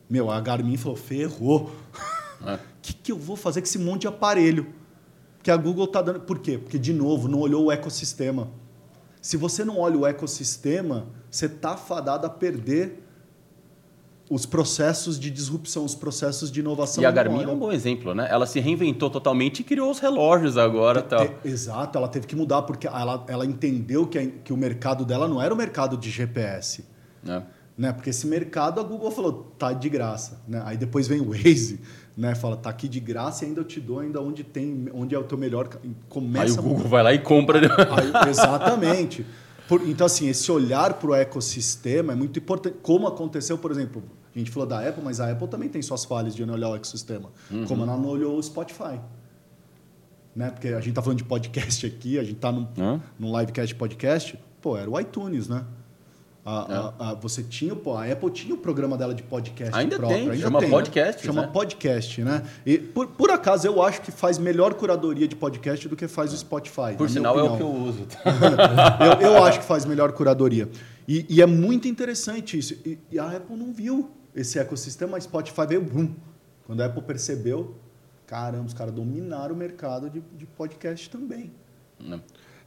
[0.09, 1.71] Meu, a Garmin falou, ferrou.
[2.41, 2.59] O é.
[2.81, 4.73] que, que eu vou fazer com esse monte de aparelho?
[5.43, 6.21] Que a Google está dando.
[6.21, 6.57] Por quê?
[6.57, 8.49] Porque, de novo, não olhou o ecossistema.
[9.21, 13.03] Se você não olha o ecossistema, você está fadado a perder
[14.29, 17.01] os processos de disrupção, os processos de inovação.
[17.01, 18.27] E a Garmin é um bom exemplo, né?
[18.29, 21.01] Ela se reinventou totalmente e criou os relógios agora.
[21.01, 24.57] Te, te, exato, ela teve que mudar porque ela, ela entendeu que, a, que o
[24.57, 26.85] mercado dela não era o mercado de GPS.
[27.27, 27.41] É.
[27.75, 27.91] Né?
[27.91, 30.39] Porque esse mercado, a Google falou, tá de graça.
[30.47, 30.61] Né?
[30.63, 31.79] Aí depois vem o Waze,
[32.15, 32.35] né?
[32.35, 35.17] Fala, tá aqui de graça e ainda eu te dou ainda onde tem, onde é
[35.17, 35.67] o teu melhor.
[36.07, 37.59] Começa aí o Google vai lá e compra.
[37.59, 39.25] Aí, exatamente.
[39.67, 42.75] Por, então, assim, esse olhar para o ecossistema é muito importante.
[42.83, 44.03] Como aconteceu, por exemplo,
[44.35, 46.69] a gente falou da Apple, mas a Apple também tem suas falhas de não olhar
[46.69, 47.29] o ecossistema.
[47.51, 47.65] Uhum.
[47.65, 48.99] Como ela não olhou o Spotify.
[50.35, 50.49] Né?
[50.51, 52.99] Porque a gente está falando de podcast aqui, a gente está num, uhum.
[53.17, 54.39] num livecast podcast.
[54.61, 55.63] pô, era o iTunes, né?
[56.45, 56.73] A, É.
[57.05, 60.29] a- a- você tinha, pô, a Apple tinha o programa dela de podcast Ainda próprio.
[60.31, 60.69] tem, chama né?
[60.69, 61.47] Podcasts, Chama né?
[61.51, 62.43] podcast, né?
[62.65, 66.33] E por, por acaso eu acho que faz melhor curadoria de podcast do que faz
[66.33, 66.95] o Spotify.
[66.97, 68.05] Por sinal, é o que eu uso.
[68.05, 68.99] tá?
[69.21, 70.69] eu, eu acho que faz melhor curadoria.
[71.07, 72.73] E, e é muito interessante isso.
[72.85, 74.09] E, e a Apple não viu
[74.39, 76.13] esse ecossistema, a Spotify veio, bum.
[76.65, 77.75] Quando a Apple percebeu,
[78.25, 81.51] caramba, os caras dominaram o mercado de, de podcast também.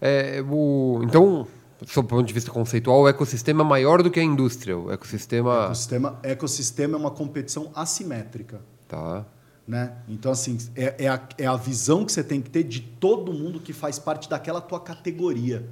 [0.00, 1.46] É, o, então,
[1.86, 4.76] sob o ponto de vista conceitual, o ecossistema é maior do que a indústria.
[4.76, 5.64] O ecossistema.
[5.64, 8.60] Ecossistema, ecossistema é uma competição assimétrica.
[8.88, 9.24] Tá.
[9.66, 9.92] Né?
[10.08, 13.32] Então, assim, é, é, a, é a visão que você tem que ter de todo
[13.32, 15.68] mundo que faz parte daquela tua categoria.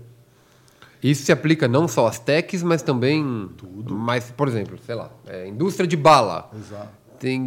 [1.03, 3.49] Isso se aplica não só às techs, mas também.
[3.57, 3.95] Tudo.
[3.95, 6.51] Mas, por exemplo, sei lá, é, indústria de bala.
[6.55, 7.01] Exato.
[7.19, 7.39] Tem,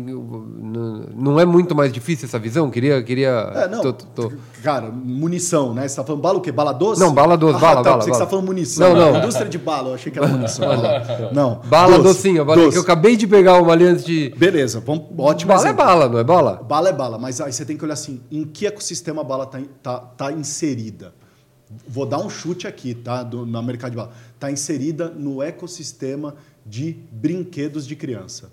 [1.16, 2.70] não é muito mais difícil essa visão?
[2.70, 3.02] Queria.
[3.02, 3.82] queria É, não.
[3.82, 5.88] tô- tô- Cara, munição, né?
[5.88, 6.52] Você tá falando bala o quê?
[6.52, 7.00] Bala doce?
[7.02, 8.94] Não, bala doce, ah, bala, tá, bala, você tá falando munição.
[8.94, 9.18] Não, não.
[9.20, 10.68] Indústria de bala, eu achei que era munição.
[11.34, 11.60] não.
[11.66, 12.74] Bala doce, docinha, bala, doce.
[12.74, 14.30] que eu acabei de pegar uma ali antes de.
[14.38, 15.86] Beleza, vamos, ótimo bala é exemplo.
[15.86, 16.62] bala, não é bala?
[16.70, 19.46] Bala é bala, mas aí você tem que olhar assim, em que ecossistema a bala
[19.46, 21.16] está tá, tá inserida?
[21.88, 23.24] Vou dar um chute aqui, tá?
[23.24, 24.14] Do, no mercado de bala.
[24.34, 28.52] Está inserida no ecossistema de brinquedos de criança.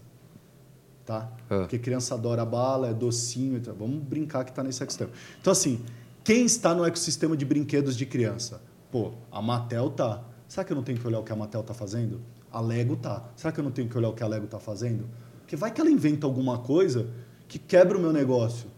[1.04, 1.30] Tá?
[1.48, 1.60] Ah.
[1.60, 3.56] Porque criança adora bala, é docinho.
[3.56, 5.10] Então, vamos brincar que está nesse ecossistema.
[5.40, 5.80] Então, assim,
[6.22, 8.60] quem está no ecossistema de brinquedos de criança?
[8.90, 10.22] Pô, a Mattel tá.
[10.46, 12.20] Será que eu não tenho que olhar o que a Mattel tá fazendo?
[12.52, 13.24] A Lego tá.
[13.36, 15.08] Será que eu não tenho que olhar o que a Lego tá fazendo?
[15.40, 17.08] Porque vai que ela inventa alguma coisa
[17.48, 18.68] que quebra o meu negócio.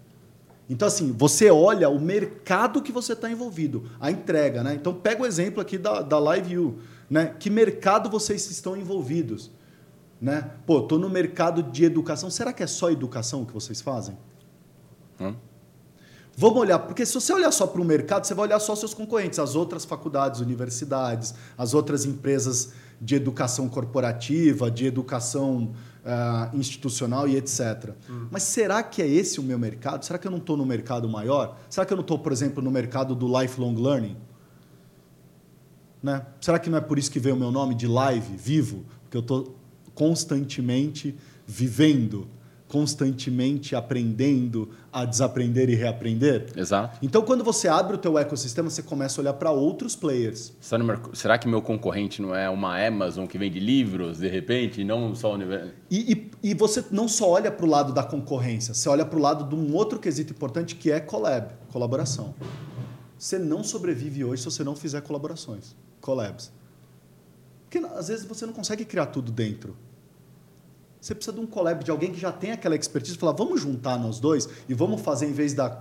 [0.69, 4.75] Então, assim, você olha o mercado que você está envolvido, a entrega, né?
[4.75, 6.79] Então, pega o exemplo aqui da, da LiveU,
[7.11, 7.35] né?
[7.39, 9.51] Que mercado vocês estão envolvidos?
[10.21, 10.51] Né?
[10.65, 12.31] Pô, tô no mercado de educação.
[12.31, 14.17] Será que é só educação que vocês fazem?
[15.21, 15.35] Hum?
[16.37, 18.95] Vamos olhar, porque se você olhar só para o mercado, você vai olhar só seus
[18.95, 27.29] concorrentes, as outras faculdades, universidades, as outras empresas de educação corporativa, de educação ah, institucional
[27.29, 27.95] e etc.
[28.31, 30.05] Mas será que é esse o meu mercado?
[30.05, 31.59] Será que eu não estou no mercado maior?
[31.71, 34.17] Será que eu não estou, por exemplo, no mercado do lifelong learning?
[36.03, 36.27] Né?
[36.41, 38.85] Será que não é por isso que veio o meu nome de live, vivo?
[39.03, 39.57] Porque eu estou
[39.95, 42.27] constantemente vivendo,
[42.73, 46.47] constantemente aprendendo a desaprender e reaprender.
[46.57, 46.99] Exato.
[47.03, 50.55] Então, quando você abre o teu ecossistema, você começa a olhar para outros players.
[51.13, 55.15] Será que meu concorrente não é uma Amazon que vende livros, de repente, e não
[55.15, 55.71] só o universo?
[55.91, 59.19] E, e, e você não só olha para o lado da concorrência, você olha para
[59.19, 62.35] o lado de um outro quesito importante que é collab, colaboração.
[63.19, 66.51] Você não sobrevive hoje se você não fizer colaborações, collabs.
[67.69, 69.77] Porque às vezes você não consegue criar tudo dentro.
[71.03, 73.99] Você precisa de um collab de alguém que já tem aquela expertise falar, vamos juntar
[73.99, 75.81] nós dois e vamos fazer, em vez da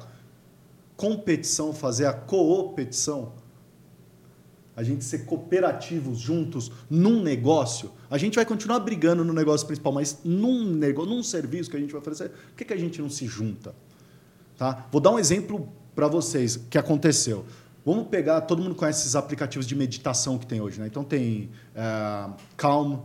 [0.97, 3.33] competição, fazer a coopetição.
[4.75, 7.91] A gente ser cooperativos juntos num negócio.
[8.09, 11.79] A gente vai continuar brigando no negócio principal, mas num negócio, num serviço que a
[11.79, 13.75] gente vai oferecer, por que, que a gente não se junta?
[14.57, 14.87] Tá?
[14.91, 17.45] Vou dar um exemplo para vocês que aconteceu.
[17.85, 20.87] Vamos pegar, todo mundo conhece esses aplicativos de meditação que tem hoje, né?
[20.87, 23.01] Então tem eh, Calm,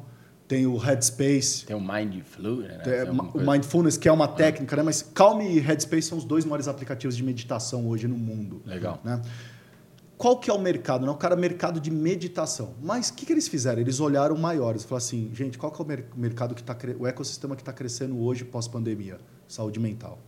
[0.49, 2.79] tem o Headspace, Tem o Mindflu, né?
[2.79, 4.83] tem Tem o Mindfulness, que é uma técnica, né?
[4.83, 8.63] Mas Calm e Headspace são os dois maiores aplicativos de meditação hoje no mundo.
[8.65, 9.01] Legal.
[9.05, 9.21] Né?
[10.17, 11.05] Qual que é o mercado?
[11.05, 11.11] Né?
[11.13, 12.75] O cara é mercado de meditação.
[12.81, 13.81] Mas o que, que eles fizeram?
[13.81, 14.83] Eles olharam maiores.
[14.85, 17.73] Falaram assim, gente, qual que é o mer- mercado que está o ecossistema que está
[17.73, 19.19] crescendo hoje pós-pandemia?
[19.47, 20.19] Saúde mental.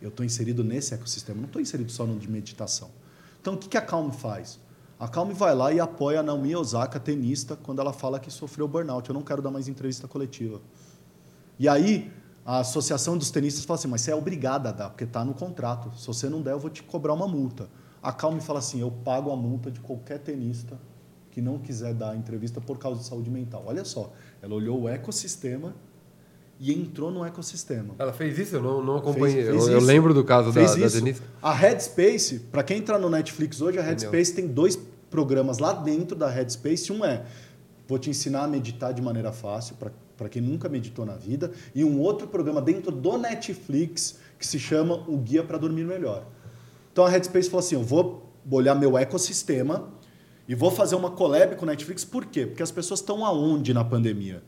[0.00, 2.90] Eu estou inserido nesse ecossistema, não estou inserido só no de meditação.
[3.40, 4.58] Então, o que, que a Calm faz?
[5.04, 8.66] A Calm vai lá e apoia a Naomi Osaka, tenista, quando ela fala que sofreu
[8.66, 9.06] burnout.
[9.06, 10.62] Eu não quero dar mais entrevista coletiva.
[11.58, 12.10] E aí,
[12.42, 15.34] a associação dos tenistas fala assim, mas você é obrigada a dar, porque está no
[15.34, 15.94] contrato.
[15.94, 17.68] Se você não der, eu vou te cobrar uma multa.
[18.02, 20.78] A Calm fala assim, eu pago a multa de qualquer tenista
[21.30, 23.62] que não quiser dar entrevista por causa de saúde mental.
[23.66, 25.74] Olha só, ela olhou o ecossistema
[26.58, 27.94] e entrou no ecossistema.
[27.98, 28.56] Ela fez isso?
[28.56, 29.44] Eu não, não acompanhei.
[29.44, 30.96] Fez- fez eu, eu lembro do caso da, Fez da isso.
[30.96, 31.20] Denise.
[31.42, 34.78] A Headspace, para quem entrar no Netflix hoje, a Headspace tem dois
[35.14, 36.92] programas lá dentro da Headspace.
[36.92, 37.24] Um é
[37.86, 39.76] Vou te ensinar a meditar de maneira fácil,
[40.16, 41.52] para quem nunca meditou na vida.
[41.74, 46.26] E um outro programa dentro do Netflix que se chama O Guia para Dormir Melhor.
[46.92, 49.88] Então a Headspace falou assim: eu vou olhar meu ecossistema
[50.48, 52.04] e vou fazer uma collab com o Netflix.
[52.04, 52.46] Por quê?
[52.46, 54.42] Porque as pessoas estão aonde na pandemia?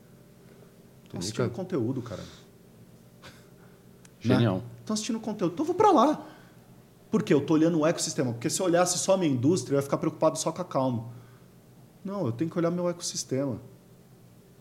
[1.04, 2.22] Estão assistindo conteúdo, cara.
[4.18, 4.56] Genial.
[4.56, 4.62] Né?
[4.80, 5.52] Estão assistindo conteúdo.
[5.52, 6.26] Então eu vou para lá.
[7.10, 7.32] Por quê?
[7.32, 8.32] Eu estou olhando o ecossistema.
[8.32, 10.64] Porque se eu olhasse só a minha indústria, eu ia ficar preocupado só com a
[10.64, 11.06] calma.
[12.04, 13.60] Não, eu tenho que olhar meu ecossistema.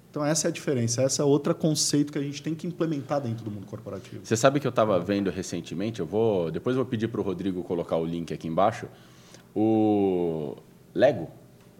[0.09, 1.01] Então essa é a diferença.
[1.01, 4.25] Essa é outro conceito que a gente tem que implementar dentro do mundo corporativo.
[4.25, 6.49] Você sabe que eu estava vendo recentemente, eu vou.
[6.49, 8.87] Depois eu vou pedir para o Rodrigo colocar o link aqui embaixo.
[9.53, 10.55] O
[10.93, 11.27] Lego,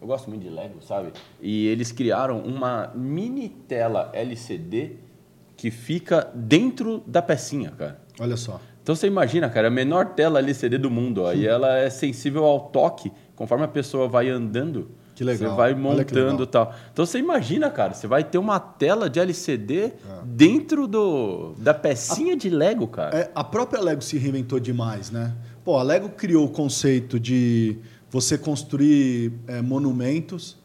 [0.01, 1.13] eu gosto muito de Lego, sabe?
[1.41, 4.97] E eles criaram uma mini tela LCD
[5.55, 8.01] que fica dentro da pecinha, cara.
[8.19, 8.59] Olha só.
[8.85, 12.45] Então você imagina, cara, a menor tela LCD do mundo, ó, e ela é sensível
[12.45, 14.91] ao toque, conforme a pessoa vai andando.
[15.15, 15.49] Que legal.
[15.49, 16.71] Você vai montando e tal.
[16.93, 19.93] Então você imagina, cara, você vai ter uma tela de LCD
[20.23, 23.17] dentro do, da pecinha de Lego, cara.
[23.17, 25.33] É, a própria Lego se reinventou demais, né?
[25.63, 27.77] Pô, a Lego criou o conceito de
[28.11, 30.59] você construir é, monumentos,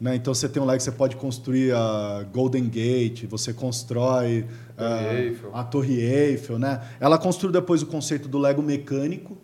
[0.00, 0.14] né?
[0.14, 5.06] Então você tem um Lego que você pode construir a Golden Gate, você constrói Torre
[5.08, 5.50] ah, Eiffel.
[5.54, 6.80] a Torre Eiffel, né?
[7.00, 9.36] Ela construiu depois o conceito do Lego mecânico,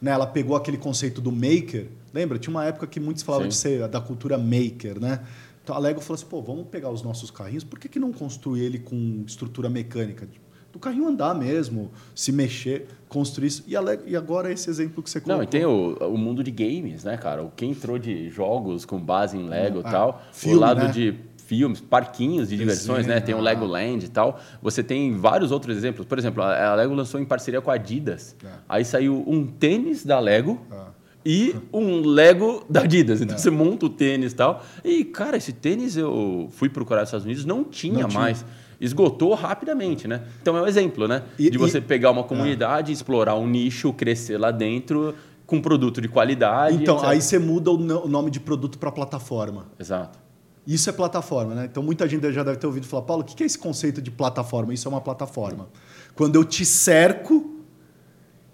[0.00, 0.12] né?
[0.12, 1.88] Ela pegou aquele conceito do maker.
[2.14, 2.38] Lembra?
[2.38, 3.48] Tinha uma época que muitos falavam Sim.
[3.50, 5.20] de ser da cultura maker, né?
[5.62, 8.12] Então a Lego falou assim, pô, vamos pegar os nossos carrinhos, por que, que não
[8.12, 10.26] construir ele com estrutura mecânica?
[10.72, 13.64] Do carrinho andar mesmo, se mexer, construir isso.
[13.66, 13.72] E,
[14.10, 15.38] e agora esse exemplo que você colocou.
[15.38, 17.42] Não, e tem o, o mundo de games, né, cara?
[17.42, 20.22] O Quem entrou de jogos com base em Lego e Ah, tal.
[20.32, 20.90] filme, o lado né?
[20.92, 23.14] de filmes, parquinhos de diversões, né?
[23.18, 24.38] Tem o Desenho, Legoland e tal.
[24.62, 26.06] Você tem vários outros exemplos.
[26.06, 28.36] Por exemplo, a Lego lançou em parceria com a Adidas.
[28.44, 28.48] É.
[28.68, 30.90] Aí saiu um tênis da Lego Ah.
[31.26, 33.20] e um Lego da Adidas.
[33.20, 34.64] Então você monta o tênis e tal.
[34.84, 38.20] E, cara, esse tênis eu fui procurar nos Estados Unidos, não tinha Não tinha.
[38.80, 40.22] Esgotou rapidamente, né?
[40.40, 41.22] Então é um exemplo, né?
[41.38, 45.14] E- de e- você pegar uma comunidade, explorar um nicho, crescer lá dentro
[45.46, 46.76] com produto de qualidade.
[46.80, 47.08] Então, etc.
[47.10, 49.66] aí você muda o nome de produto para plataforma.
[49.78, 50.18] Exato.
[50.66, 51.64] Isso é plataforma, né?
[51.70, 54.10] Então muita gente já deve ter ouvido falar, Paulo, o que é esse conceito de
[54.10, 54.72] plataforma?
[54.72, 55.68] Isso é uma plataforma.
[56.14, 57.56] Quando eu te cerco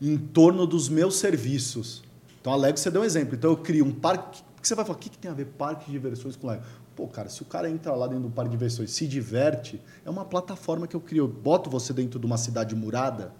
[0.01, 2.03] em torno dos meus serviços.
[2.41, 3.35] Então a Lego você deu um exemplo.
[3.35, 4.41] Então eu crio um parque.
[4.57, 4.97] O que você vai falar?
[4.97, 6.63] O que que tem a ver parque de diversões com Lego?
[6.97, 10.09] Pô, cara, se o cara entra lá dentro do parque de diversões, se diverte, é
[10.09, 11.25] uma plataforma que eu crio.
[11.25, 13.33] Eu boto você dentro de uma cidade murada,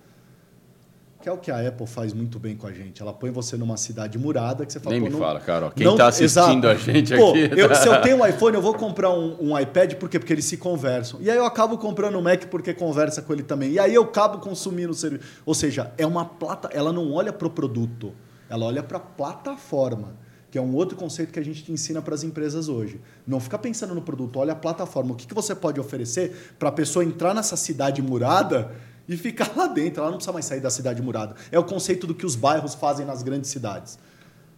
[1.23, 3.01] que é o que a Apple faz muito bem com a gente.
[3.01, 5.67] Ela põe você numa cidade murada que você fala, Nem me não- fala, cara.
[5.67, 6.69] ó, Quem não- tá assistindo exato.
[6.69, 7.51] a gente Pô, aqui.
[7.59, 10.19] eu- se eu tenho um iPhone, eu vou comprar um, um iPad, por quê?
[10.19, 11.19] Porque eles se conversam.
[11.23, 13.73] E aí eu acabo comprando um Mac porque conversa com ele também.
[13.73, 15.25] E aí eu acabo consumindo o serviço.
[15.47, 18.13] Ou seja, é uma plata, ela não olha para o produto,
[18.51, 20.26] ela olha para a plataforma.
[20.57, 22.99] Que é um outro conceito que a gente te ensina para as empresas hoje.
[23.27, 25.13] Não fica pensando no produto, olha a plataforma.
[25.13, 28.73] O que, que você pode oferecer para a pessoa entrar nessa cidade murada
[29.07, 30.01] e ficar lá dentro?
[30.01, 31.37] Ela não precisa mais sair da cidade murada.
[31.53, 33.99] É o conceito do que os bairros fazem nas grandes cidades.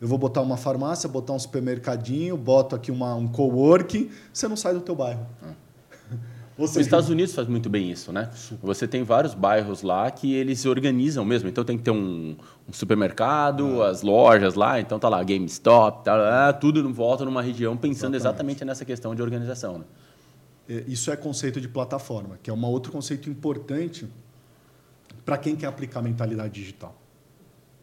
[0.00, 4.56] Eu vou botar uma farmácia, botar um supermercadinho, boto aqui uma, um coworking, você não
[4.56, 5.26] sai do teu bairro.
[6.58, 8.28] Os Estados Unidos faz muito bem isso, né?
[8.62, 11.48] Você tem vários bairros lá que eles organizam mesmo.
[11.48, 12.36] Então tem que ter um,
[12.68, 13.90] um supermercado, É.
[13.90, 18.16] as lojas lá, então tá lá, GameStop, tá lá, tudo em volta numa região pensando
[18.16, 19.78] exatamente nessa questão de organização.
[19.78, 19.84] Né?
[20.68, 24.06] é, isso é conceito de plataforma, que é um outro conceito importante
[25.24, 26.94] para quem quer aplicar mentalidade digital.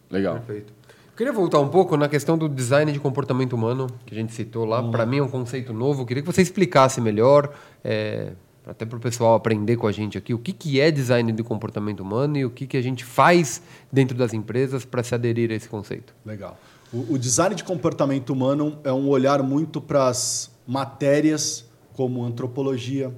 [0.10, 0.36] Legal.
[0.36, 0.72] Perfeito.
[1.08, 4.34] Eu queria voltar um pouco na questão do design de comportamento humano, que a gente
[4.34, 4.84] citou lá.
[4.84, 6.02] Para mim é um conceito novo.
[6.02, 8.34] Eu queria que você explicasse melhor, é,
[8.66, 11.44] até para o pessoal aprender com a gente aqui, o que, que é design de
[11.44, 15.52] comportamento humano e o que, que a gente faz dentro das empresas para se aderir
[15.52, 16.14] a esse conceito.
[16.26, 16.58] Legal.
[16.92, 23.14] O, o design de comportamento humano é um olhar muito para as matérias como antropologia,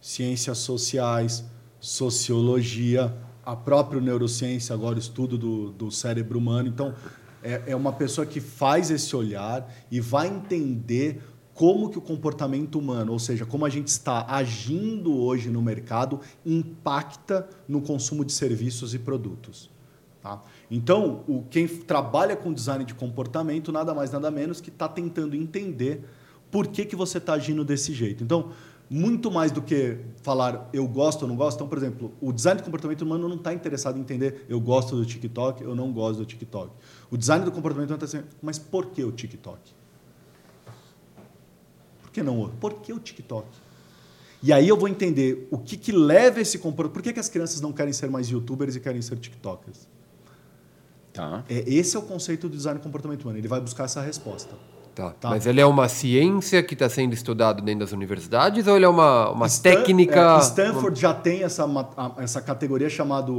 [0.00, 1.44] ciências sociais,
[1.78, 6.68] sociologia, a própria neurociência, agora o estudo do, do cérebro humano.
[6.68, 6.94] Então,
[7.42, 11.22] é, é uma pessoa que faz esse olhar e vai entender
[11.56, 16.20] como que o comportamento humano, ou seja, como a gente está agindo hoje no mercado,
[16.44, 19.70] impacta no consumo de serviços e produtos.
[20.22, 20.42] Tá?
[20.70, 25.34] Então, o, quem trabalha com design de comportamento, nada mais, nada menos que está tentando
[25.34, 26.04] entender
[26.50, 28.22] por que, que você está agindo desse jeito.
[28.22, 28.50] Então,
[28.90, 31.56] muito mais do que falar eu gosto ou não gosto.
[31.56, 34.94] Então, por exemplo, o design de comportamento humano não está interessado em entender eu gosto
[34.94, 36.70] do TikTok, eu não gosto do TikTok.
[37.10, 39.75] O design do comportamento humano está dizendo, mas por que o TikTok?
[42.16, 42.56] Por que não outro?
[42.58, 43.46] Por que o TikTok?
[44.42, 46.94] E aí eu vou entender o que, que leva esse comportamento.
[46.94, 49.86] Por que, que as crianças não querem ser mais youtubers e querem ser TikTokers?
[51.12, 51.44] Tá.
[51.48, 53.38] É, esse é o conceito do design de comportamento humano.
[53.38, 54.54] Ele vai buscar essa resposta.
[54.96, 55.10] Tá.
[55.10, 55.28] Tá.
[55.28, 58.88] Mas ele é uma ciência que está sendo estudado dentro das universidades ou ele é
[58.88, 60.36] uma, uma Stan- técnica?
[60.36, 61.66] é, Stanford já tem essa,
[62.16, 63.30] essa categoria chamada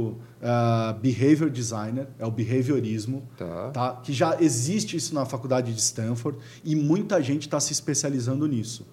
[1.02, 3.70] Behavior Designer, é o behaviorismo, Tá.
[3.70, 3.92] tá?
[4.02, 8.86] que já existe isso na faculdade de Stanford e muita gente está se especializando nisso.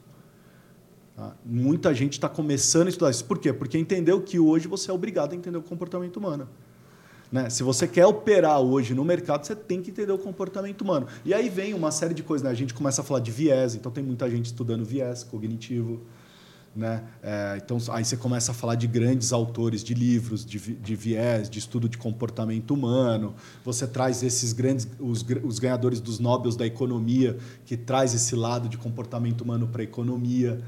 [1.15, 1.33] tá?
[1.45, 3.25] Muita gente está começando a estudar isso.
[3.25, 3.53] Por quê?
[3.53, 6.47] Porque entendeu que hoje você é obrigado a entender o comportamento humano.
[7.31, 7.49] Né?
[7.49, 11.07] Se você quer operar hoje no mercado, você tem que entender o comportamento humano.
[11.23, 12.45] E aí vem uma série de coisas.
[12.45, 12.51] Né?
[12.51, 16.01] A gente começa a falar de viés, então tem muita gente estudando viés cognitivo.
[16.75, 17.01] Né?
[17.23, 21.49] É, então, aí você começa a falar de grandes autores de livros, de, de viés,
[21.49, 23.33] de estudo de comportamento humano.
[23.63, 28.67] Você traz esses grandes, os, os ganhadores dos Nobels da economia, que traz esse lado
[28.67, 30.61] de comportamento humano para a economia.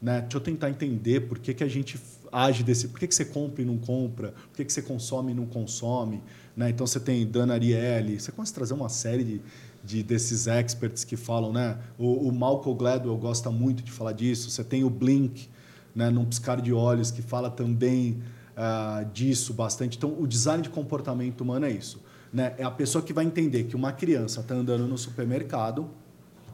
[0.00, 0.20] Né?
[0.20, 1.98] Deixa eu tentar entender por que, que a gente
[2.32, 2.88] age desse.
[2.88, 4.32] Por que, que você compra e não compra?
[4.50, 6.22] Por que, que você consome e não consome?
[6.56, 6.70] Né?
[6.70, 8.20] Então você tem Dana Ariely.
[8.20, 9.40] Você a trazer uma série de,
[9.84, 11.78] de desses experts que falam, né?
[11.98, 14.50] O, o Malcolm Gladwell gosta muito de falar disso.
[14.50, 15.48] Você tem o Blink,
[15.94, 16.10] né?
[16.10, 18.22] Num piscar de olhos, que fala também
[18.56, 19.96] uh, disso bastante.
[19.96, 22.02] Então, o design de comportamento humano é isso.
[22.32, 22.54] Né?
[22.58, 25.88] É a pessoa que vai entender que uma criança está andando no supermercado,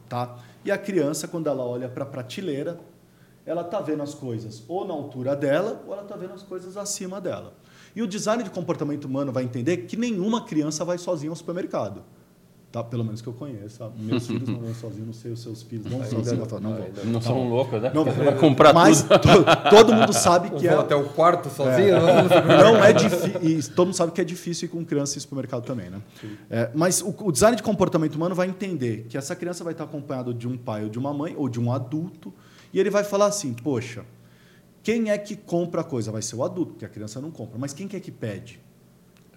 [0.07, 0.37] tá?
[0.63, 2.79] E a criança, quando ela olha para a prateleira,
[3.45, 6.77] ela está vendo as coisas ou na altura dela ou ela está vendo as coisas
[6.77, 7.53] acima dela.
[7.95, 12.03] E o design de comportamento humano vai entender que nenhuma criança vai sozinha ao supermercado.
[12.73, 12.83] Tá?
[12.83, 13.87] Pelo menos que eu conheço.
[13.99, 16.49] Meus filhos não vão sozinhos, não sei os seus filhos vão sozinhos.
[16.49, 17.91] Não, não, não, não são loucos, né?
[17.93, 19.19] Não, vai comprar mas tudo.
[19.19, 20.73] To, todo mundo sabe que é...
[20.73, 21.95] até o quarto sozinho?
[21.95, 22.33] É.
[22.63, 23.75] Não é difícil.
[23.75, 26.01] Todo mundo sabe que é difícil ir com criança em supermercado também, né?
[26.49, 29.83] É, mas o, o, design de comportamento humano vai entender que essa criança vai estar
[29.83, 32.33] acompanhada de um pai ou de uma mãe ou de um adulto
[32.73, 34.03] e ele vai falar assim, poxa,
[34.81, 36.11] quem é que compra a coisa?
[36.11, 37.57] Vai ser o adulto, porque a criança não compra.
[37.57, 38.59] Mas quem que é que pede?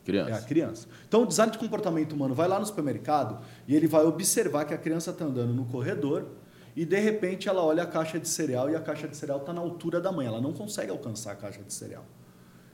[0.05, 0.31] Criança.
[0.31, 0.89] É a criança.
[1.07, 4.73] Então, o design de comportamento humano vai lá no supermercado e ele vai observar que
[4.73, 6.27] a criança está andando no corredor
[6.75, 9.53] e, de repente, ela olha a caixa de cereal e a caixa de cereal está
[9.53, 10.27] na altura da mãe.
[10.27, 12.05] Ela não consegue alcançar a caixa de cereal.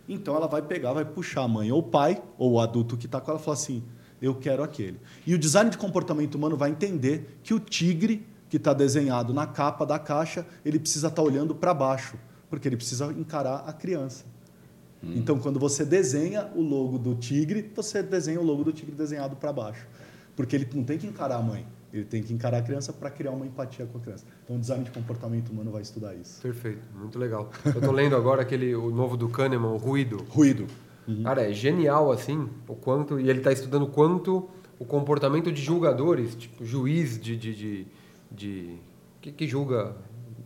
[0.09, 3.07] Então, ela vai pegar, vai puxar a mãe ou o pai, ou o adulto que
[3.07, 3.83] está com ela e falar assim,
[4.21, 5.01] eu quero aquele.
[5.27, 9.47] E o design de comportamento humano vai entender que o tigre que está desenhado na
[9.47, 12.19] capa da caixa, ele precisa estar tá olhando para baixo,
[12.51, 14.27] porque ele precisa encarar a criança.
[15.03, 15.15] Hum.
[15.17, 19.37] Então, quando você desenha o logo do tigre, você desenha o logo do tigre desenhado
[19.37, 19.87] para baixo.
[20.37, 23.09] Porque ele não tem que encarar a mãe, ele tem que encarar a criança para
[23.09, 24.27] criar uma empatia com a criança.
[24.45, 26.43] Então, o design de comportamento humano vai estudar isso.
[26.43, 27.51] Perfeito, muito legal.
[27.65, 30.27] Eu estou lendo agora aquele o novo do Kahneman, o Ruído.
[30.29, 30.67] Ruído.
[31.09, 31.23] Uhum.
[31.23, 34.47] Cara, é genial assim, o quanto e ele está estudando quanto
[34.79, 37.87] o comportamento de julgadores, tipo juiz de, de, de,
[38.35, 38.77] de
[39.21, 39.95] que, que julga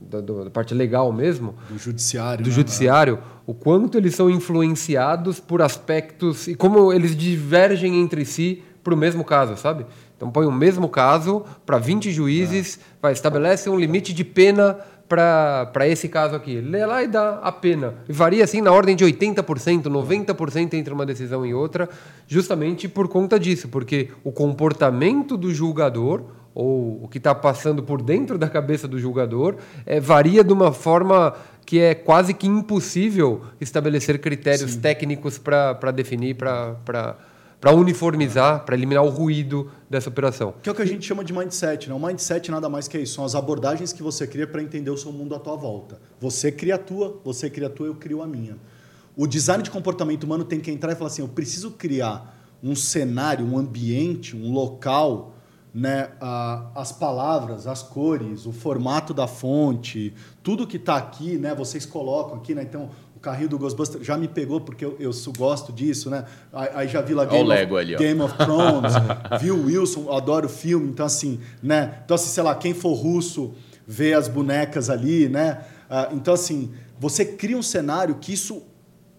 [0.01, 2.55] da, da, parte legal mesmo, do judiciário, do né?
[2.55, 8.95] judiciário, o quanto eles são influenciados por aspectos e como eles divergem entre si para
[8.95, 9.87] o mesmo caso, sabe?
[10.17, 12.81] Então põe o mesmo caso para 20 juízes, é.
[13.03, 14.79] vai estabelece um limite de pena
[15.09, 16.61] para esse caso aqui.
[16.61, 17.95] Lê lá e dá a pena.
[18.09, 21.89] E varia assim na ordem de 80%, 90% entre uma decisão e outra,
[22.27, 26.25] justamente por conta disso, porque o comportamento do julgador
[26.57, 30.73] ou o que está passando por dentro da cabeça do julgador é, varia de uma
[30.73, 31.37] forma
[31.67, 34.81] que é quase que impossível estabelecer critérios Sim.
[34.81, 40.55] técnicos para definir, para uniformizar, para eliminar o ruído dessa operação.
[40.63, 41.91] Que é o que a gente chama de mindset.
[41.91, 41.95] Né?
[41.95, 44.97] O mindset nada mais que isso, são as abordagens que você cria para entender o
[44.97, 46.01] seu mundo à tua volta.
[46.19, 48.57] Você cria a tua, você cria a tua, eu crio a minha.
[49.15, 52.75] O design de comportamento humano tem que entrar e falar assim, eu preciso criar um
[52.75, 55.36] cenário, um ambiente, um local
[55.77, 61.55] né, a, as palavras, as cores, o formato da fonte, tudo que está aqui, né,
[61.55, 65.11] vocês colocam aqui, né, então o carrinho do Ghostbusters já me pegou porque eu, eu
[65.37, 68.95] gosto disso, né, aí já vi lá Game, of, ali, Game of Thrones,
[69.39, 73.53] viu Wilson, adoro o filme, então assim, né, então assim, sei lá, quem for russo
[73.87, 75.61] vê as bonecas ali, né,
[75.91, 78.63] uh, então assim, você cria um cenário que isso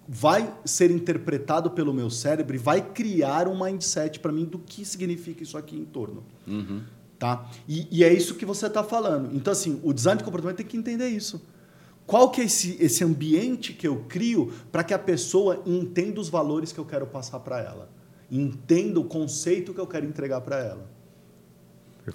[0.08, 4.86] vai ser interpretado pelo meu cérebro e vai criar um mindset para mim do que
[4.86, 6.24] significa isso aqui em torno.
[6.48, 6.82] Uhum.
[7.20, 7.50] Tá?
[7.68, 9.36] E, e, é isso que você está falando.
[9.36, 11.42] Então, assim, o design de comportamento tem que entender isso.
[12.06, 16.30] Qual que é esse, esse ambiente que eu crio para que a pessoa entenda os
[16.30, 17.90] valores que eu quero passar para ela?
[18.32, 20.90] Entenda o conceito que eu quero entregar para ela.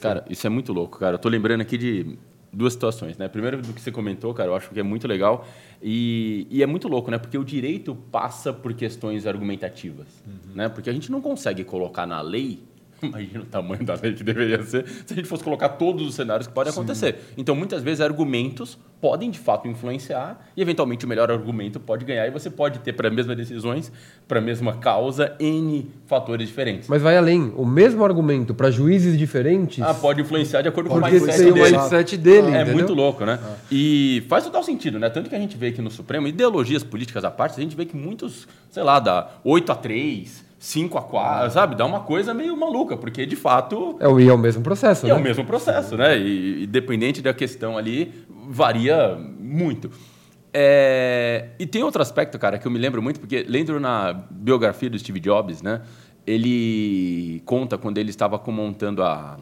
[0.00, 1.16] Cara, isso é muito louco, cara.
[1.16, 2.18] Eu tô lembrando aqui de
[2.52, 3.28] duas situações, né?
[3.28, 5.46] Primeiro do que você comentou, cara, eu acho que é muito legal
[5.82, 7.18] e, e é muito louco, né?
[7.18, 10.54] Porque o direito passa por questões argumentativas, uhum.
[10.54, 10.68] né?
[10.68, 12.60] Porque a gente não consegue colocar na lei
[13.08, 16.14] Imagina o tamanho da lei que deveria ser se a gente fosse colocar todos os
[16.14, 16.78] cenários que podem Sim.
[16.78, 17.18] acontecer.
[17.36, 22.26] Então, muitas vezes, argumentos podem de fato influenciar e, eventualmente, o melhor argumento pode ganhar
[22.26, 23.90] e você pode ter para as mesmas decisões,
[24.28, 26.88] para a mesma causa, N fatores diferentes.
[26.88, 27.52] Mas vai além.
[27.56, 29.82] O mesmo argumento para juízes diferentes.
[29.82, 31.50] Ah, pode influenciar de acordo com o mindset dele.
[31.50, 32.52] o mindset dele.
[32.52, 33.40] É, muito louco, né?
[33.42, 33.56] Ah.
[33.70, 35.10] E faz total sentido, né?
[35.10, 37.84] Tanto que a gente vê aqui no Supremo, ideologias políticas à parte, a gente vê
[37.84, 41.74] que muitos, sei lá, dá 8 a 3 5 a 4, sabe?
[41.74, 43.96] Dá uma coisa meio maluca, porque de fato.
[43.98, 45.12] É o, é o mesmo processo, né?
[45.12, 46.16] É o mesmo processo, né?
[46.16, 48.14] E, e dependente da questão ali,
[48.48, 49.90] varia muito.
[50.54, 54.88] É, e tem outro aspecto, cara, que eu me lembro muito, porque lendo na biografia
[54.88, 55.82] do Steve Jobs, né?
[56.24, 59.38] Ele conta quando ele estava montando a,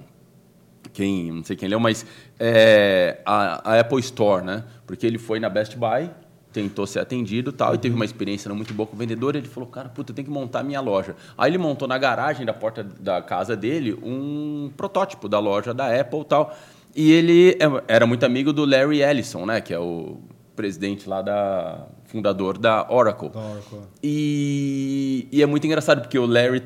[0.91, 2.07] quem, não sei quem leu, mas
[2.39, 4.65] é, a, a, Apple Store, né?
[4.87, 6.09] Porque ele foi na Best Buy,
[6.53, 9.47] tentou ser atendido tal, e teve uma experiência não muito boa com o vendedor, ele
[9.47, 11.15] falou, cara, puta, eu tenho que montar minha loja.
[11.39, 16.01] Aí ele montou na garagem da porta da casa dele um protótipo da loja da
[16.01, 16.57] Apple tal.
[16.95, 19.61] E ele é, era muito amigo do Larry Ellison, né?
[19.61, 20.19] Que é o
[20.57, 23.29] presidente lá da fundador da Oracle.
[23.29, 23.79] Da Oracle.
[24.03, 26.63] E, e é muito engraçado porque o Larry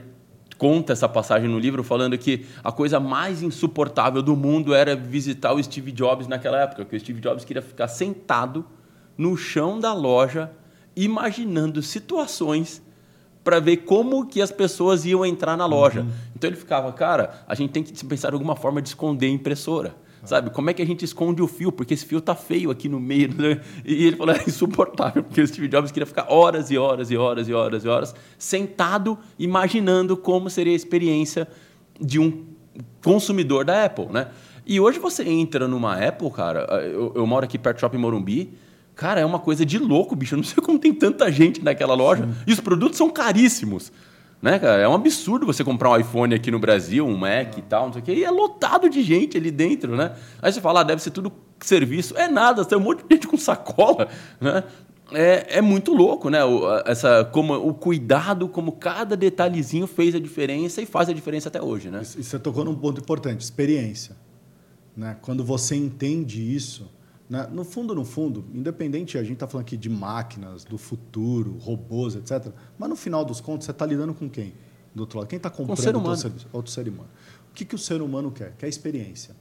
[0.57, 5.53] conta essa passagem no livro falando que a coisa mais insuportável do mundo era visitar
[5.53, 8.65] o Steve Jobs naquela época, que o Steve Jobs queria ficar sentado
[9.17, 10.51] no chão da loja
[10.97, 12.83] imaginando situações
[13.43, 16.01] para ver como que as pessoas iam entrar na loja.
[16.01, 16.11] Uhum.
[16.35, 19.31] Então ele ficava, cara, a gente tem que pensar em alguma forma de esconder a
[19.31, 19.95] impressora.
[20.25, 20.49] Sabe?
[20.49, 21.71] Como é que a gente esconde o fio?
[21.71, 23.29] Porque esse fio tá feio aqui no meio.
[23.37, 23.61] Né?
[23.85, 27.17] E ele falou, é insuportável, porque o Steve Jobs queria ficar horas e horas e
[27.17, 31.47] horas e horas e horas sentado imaginando como seria a experiência
[32.01, 32.45] de um
[33.03, 34.29] consumidor da Apple, né?
[34.67, 38.55] E hoje você entra numa Apple, cara, eu, eu moro aqui perto do Shopping Morumbi,
[38.95, 40.35] cara, é uma coisa de louco, bicho.
[40.35, 42.25] Eu não sei como tem tanta gente naquela loja.
[42.25, 42.35] Sim.
[42.47, 43.93] E os produtos são caríssimos.
[44.43, 44.83] Né, cara?
[44.83, 47.95] É um absurdo você comprar um iPhone aqui no Brasil, um Mac e tal, não
[47.95, 50.15] sei o quê, e é lotado de gente ali dentro, né?
[50.43, 52.15] Aí você fala, ah, deve ser tudo serviço.
[52.15, 54.07] É nada, tem um monte de gente com sacola,
[54.39, 54.65] né?
[55.13, 56.45] É, é muito louco, né?
[56.45, 61.49] O, essa, como, o cuidado, como cada detalhezinho fez a diferença e faz a diferença
[61.49, 62.03] até hoje, né?
[62.03, 64.15] E você tocou num ponto importante, experiência.
[64.97, 65.17] Né?
[65.23, 66.91] Quando você entende isso,
[67.29, 67.49] né?
[67.51, 72.15] No fundo, no fundo, independente, a gente está falando aqui de máquinas, do futuro, robôs,
[72.15, 72.53] etc.
[72.79, 74.53] Mas no final dos contos, você está lidando com quem?
[74.95, 75.29] Do outro lado.
[75.29, 76.17] Quem está comprando ser humano.
[76.17, 76.47] serviço?
[76.53, 77.09] Outro ser humano.
[77.51, 78.55] O que, que o ser humano quer?
[78.57, 79.35] Quer experiência.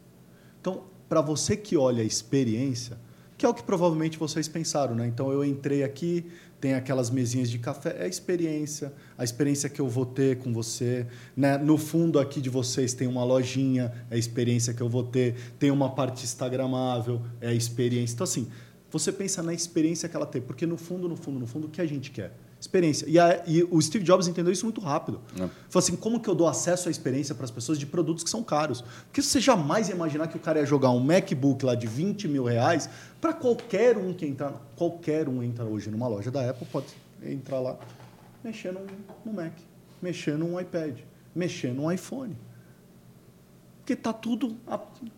[0.62, 2.98] Então, para você que olha a experiência,
[3.38, 5.06] que é o que provavelmente vocês pensaram, né?
[5.06, 6.26] Então eu entrei aqui,
[6.64, 10.54] tem aquelas mesinhas de café, é a experiência, a experiência que eu vou ter com
[10.54, 11.06] você.
[11.36, 11.58] Né?
[11.58, 15.36] No fundo aqui de vocês tem uma lojinha, é a experiência que eu vou ter.
[15.60, 18.14] Tem uma parte instagramável, é a experiência.
[18.14, 18.48] Então, assim,
[18.90, 21.70] você pensa na experiência que ela tem, porque no fundo, no fundo, no fundo, o
[21.70, 22.34] que a gente quer?
[22.64, 23.06] experiência.
[23.10, 25.20] E, a, e, o Steve Jobs entendeu isso muito rápido.
[25.36, 25.38] É.
[25.38, 28.30] Falou assim: como que eu dou acesso à experiência para as pessoas de produtos que
[28.30, 28.82] são caros?
[29.06, 32.28] Porque você jamais ia imaginar que o cara ia jogar um MacBook lá de 20
[32.28, 32.90] mil reais
[33.24, 34.52] para qualquer um que entrar.
[34.76, 36.88] Qualquer um entra hoje numa loja da Apple, pode
[37.24, 37.80] entrar lá,
[38.44, 38.82] mexer no,
[39.24, 39.54] no Mac,
[40.02, 41.00] mexer num iPad,
[41.34, 42.36] mexer num iPhone.
[43.78, 44.58] Porque está tudo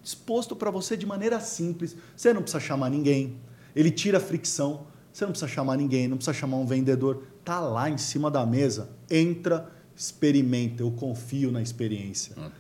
[0.03, 1.97] disposto para você de maneira simples.
[2.15, 3.37] Você não precisa chamar ninguém.
[3.75, 4.85] Ele tira a fricção.
[5.11, 8.45] Você não precisa chamar ninguém, não precisa chamar um vendedor tá lá em cima da
[8.45, 12.35] mesa, entra, experimenta, eu confio na experiência.
[12.37, 12.51] Hum.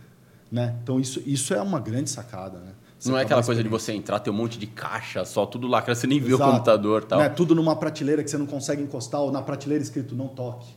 [0.51, 0.75] Né?
[0.81, 2.59] Então, isso, isso é uma grande sacada.
[2.59, 2.71] Né?
[3.05, 5.67] Você não é aquela coisa de você entrar, ter um monte de caixa, só tudo
[5.67, 7.19] lá, você nem viu o computador tal.
[7.19, 7.29] Né?
[7.29, 10.73] Tudo numa prateleira que você não consegue encostar, ou na prateleira escrito não toque.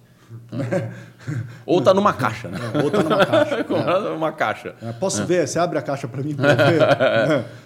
[1.65, 2.59] Ou tá numa caixa, né?
[2.75, 3.55] É, ou tá numa caixa.
[3.65, 4.11] é.
[4.11, 4.75] Uma caixa.
[4.83, 5.25] É, posso é.
[5.25, 5.49] ver?
[5.49, 6.83] Você abre a caixa para mim para ver?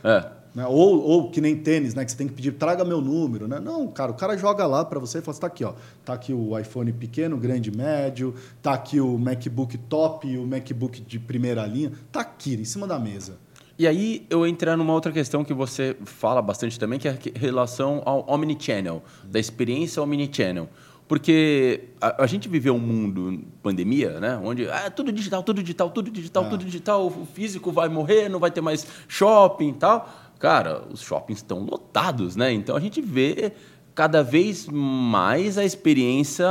[0.05, 0.43] é.
[0.55, 0.65] Né?
[0.69, 2.05] Ou, ou que nem tênis, né?
[2.05, 3.49] que você tem que pedir, traga meu número.
[3.49, 3.59] Né?
[3.59, 5.73] Não, cara, o cara joga lá para você e fala: está aqui, ó.
[6.05, 8.33] Tá aqui o iPhone pequeno, grande, médio,
[8.63, 11.91] tá aqui o MacBook top o MacBook de primeira linha.
[12.13, 13.39] Tá aqui, em cima da mesa.
[13.83, 17.16] E aí eu entrar numa outra questão que você fala bastante também, que é a
[17.35, 20.68] relação ao omnichannel, da experiência omnichannel.
[21.09, 24.41] Porque a, a, gente viveu um mundo pandemia, né?
[24.41, 26.49] Onde ah, tudo digital, tudo digital, tudo digital, é.
[26.49, 30.09] tudo digital, o físico vai morrer, não vai ter mais shopping e tal
[30.39, 32.53] cara, os shoppings estão lotados, né?
[32.53, 33.53] Então a gente vê
[33.97, 36.47] cada vez mais a experiência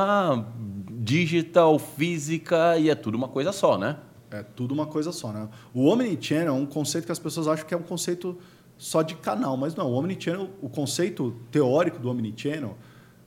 [0.99, 3.95] digital, física e é tudo uma coisa só, né?
[4.31, 5.47] É tudo uma coisa só, né?
[5.73, 8.37] O Omnichannel é um conceito que as pessoas acham que é um conceito
[8.77, 9.91] só de canal, mas não.
[9.91, 12.77] O Omnichannel, o conceito teórico do Omnichannel,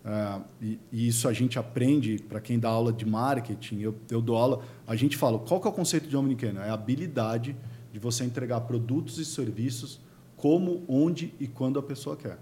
[0.04, 4.22] uh, e, e, isso a gente aprende para quem dá aula de marketing, eu, eu
[4.22, 6.62] dou aula, a gente fala, qual que é o conceito de Omnichannel?
[6.62, 7.54] É a habilidade
[7.92, 10.00] de você entregar produtos e serviços
[10.36, 12.38] como, onde e quando a pessoa quer.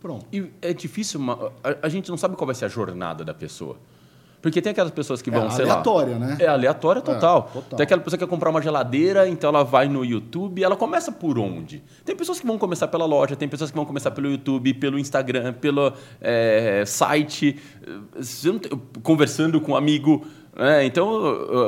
[0.00, 0.26] Pronto.
[0.32, 3.32] E é difícil, uma, a, a, gente não sabe qual vai ser a jornada da
[3.32, 3.78] pessoa.
[4.42, 5.74] Porque tem aquelas pessoas que vão, é sei lá...
[5.74, 6.36] aleatória, né?
[6.40, 7.48] É aleatória total.
[7.48, 7.76] É, total.
[7.76, 11.12] Tem aquela pessoa que quer comprar uma geladeira, então ela vai no YouTube, ela começa
[11.12, 11.80] por onde?
[12.04, 14.98] Tem pessoas que vão começar pela loja, tem pessoas que vão começar pelo YouTube, pelo
[14.98, 17.56] Instagram, pelo é, site,
[19.04, 21.08] conversando com um amigo é, então,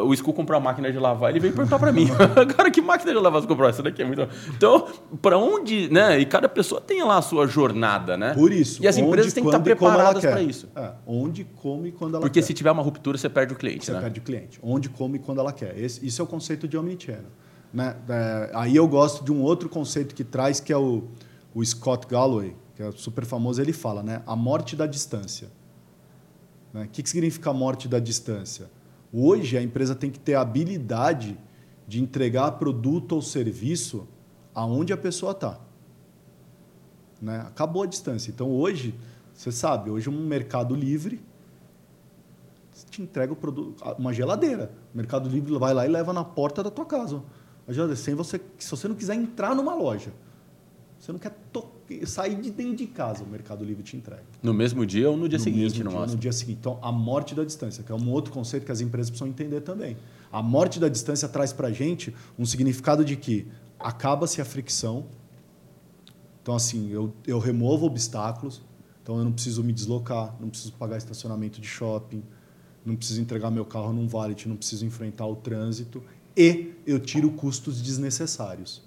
[0.07, 2.07] o School comprou a máquina de lavar, ele veio perguntar para mim.
[2.55, 3.67] Cara, que máquina de lavar você comprou?
[3.67, 4.29] Essa daqui é muito.
[4.55, 4.87] Então,
[5.23, 6.21] para onde, né?
[6.21, 8.35] E cada pessoa tem lá a sua jornada, né?
[8.35, 8.83] Por isso.
[8.83, 10.69] E as empresas têm que estar preparadas para isso.
[10.77, 12.47] É, onde, come e quando ela Porque quer.
[12.47, 13.87] se tiver uma ruptura, você perde o cliente.
[13.87, 14.01] Você né?
[14.01, 14.61] perde o cliente.
[14.63, 15.79] Onde, come e quando ela quer.
[15.79, 17.31] Esse, isso é o conceito de omnichannel.
[17.73, 17.97] Né?
[18.07, 21.05] É, aí eu gosto de um outro conceito que traz, que é o,
[21.55, 23.63] o Scott Galloway, que é super famoso.
[23.63, 24.21] Ele fala, né?
[24.27, 25.49] A morte da distância.
[26.75, 26.85] Né?
[26.85, 28.74] O que, que significa a morte da distância?
[29.17, 31.39] Hoje, a empresa tem que ter a habilidade
[31.87, 34.09] de entregar produto ou serviço
[34.53, 35.61] aonde a pessoa está.
[37.23, 37.39] Né?
[37.47, 38.31] Acabou a distância.
[38.33, 38.93] Então hoje,
[39.33, 41.23] você sabe, hoje um mercado livre
[42.91, 44.73] te entrega o produto, uma geladeira.
[44.93, 47.23] O mercado livre vai lá e leva na porta da tua casa.
[47.69, 50.13] A geladeira, sem você, se você não quiser entrar numa loja,
[50.99, 51.33] você não quer
[52.07, 54.23] sair de dentro de casa, o Mercado Livre te entrega.
[54.43, 56.59] No mesmo dia ou no dia no seguinte, no dia, No dia seguinte.
[56.61, 59.61] Então, a morte da distância, que é um outro conceito que as empresas precisam entender
[59.61, 59.97] também.
[60.33, 63.47] A morte da distância traz para a gente um significado de que
[63.79, 65.07] acaba-se a fricção.
[66.43, 68.63] Então, assim, eu, eu removo obstáculos.
[69.03, 72.23] Então, eu não preciso me deslocar, não preciso pagar estacionamento de shopping,
[72.85, 76.03] não preciso entregar meu carro num valet, não preciso enfrentar o trânsito.
[76.37, 78.83] E eu tiro custos desnecessários.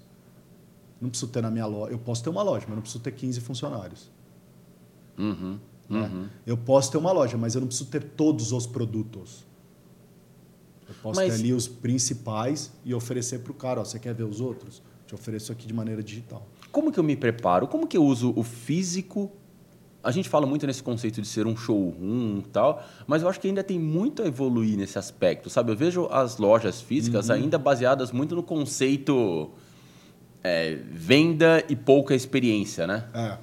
[1.00, 1.92] Não preciso ter na minha loja.
[1.92, 4.10] Eu posso ter uma loja, mas não preciso ter 15 funcionários.
[5.16, 6.10] Uhum, né?
[6.12, 6.28] uhum.
[6.46, 9.44] Eu posso ter uma loja, mas eu não preciso ter todos os produtos.
[10.88, 11.34] Eu posso mas...
[11.34, 13.80] ter ali os principais e oferecer para o cara.
[13.80, 14.82] Ó, você quer ver os outros?
[15.06, 16.46] Te ofereço aqui de maneira digital.
[16.72, 17.66] Como que eu me preparo?
[17.66, 19.30] Como que eu uso o físico?
[20.02, 23.40] A gente fala muito nesse conceito de ser um showroom e tal, mas eu acho
[23.40, 25.72] que ainda tem muito a evoluir nesse aspecto, sabe?
[25.72, 27.34] Eu vejo as lojas físicas uhum.
[27.34, 29.50] ainda baseadas muito no conceito
[30.42, 33.04] é, venda e pouca experiência, né?
[33.12, 33.38] É,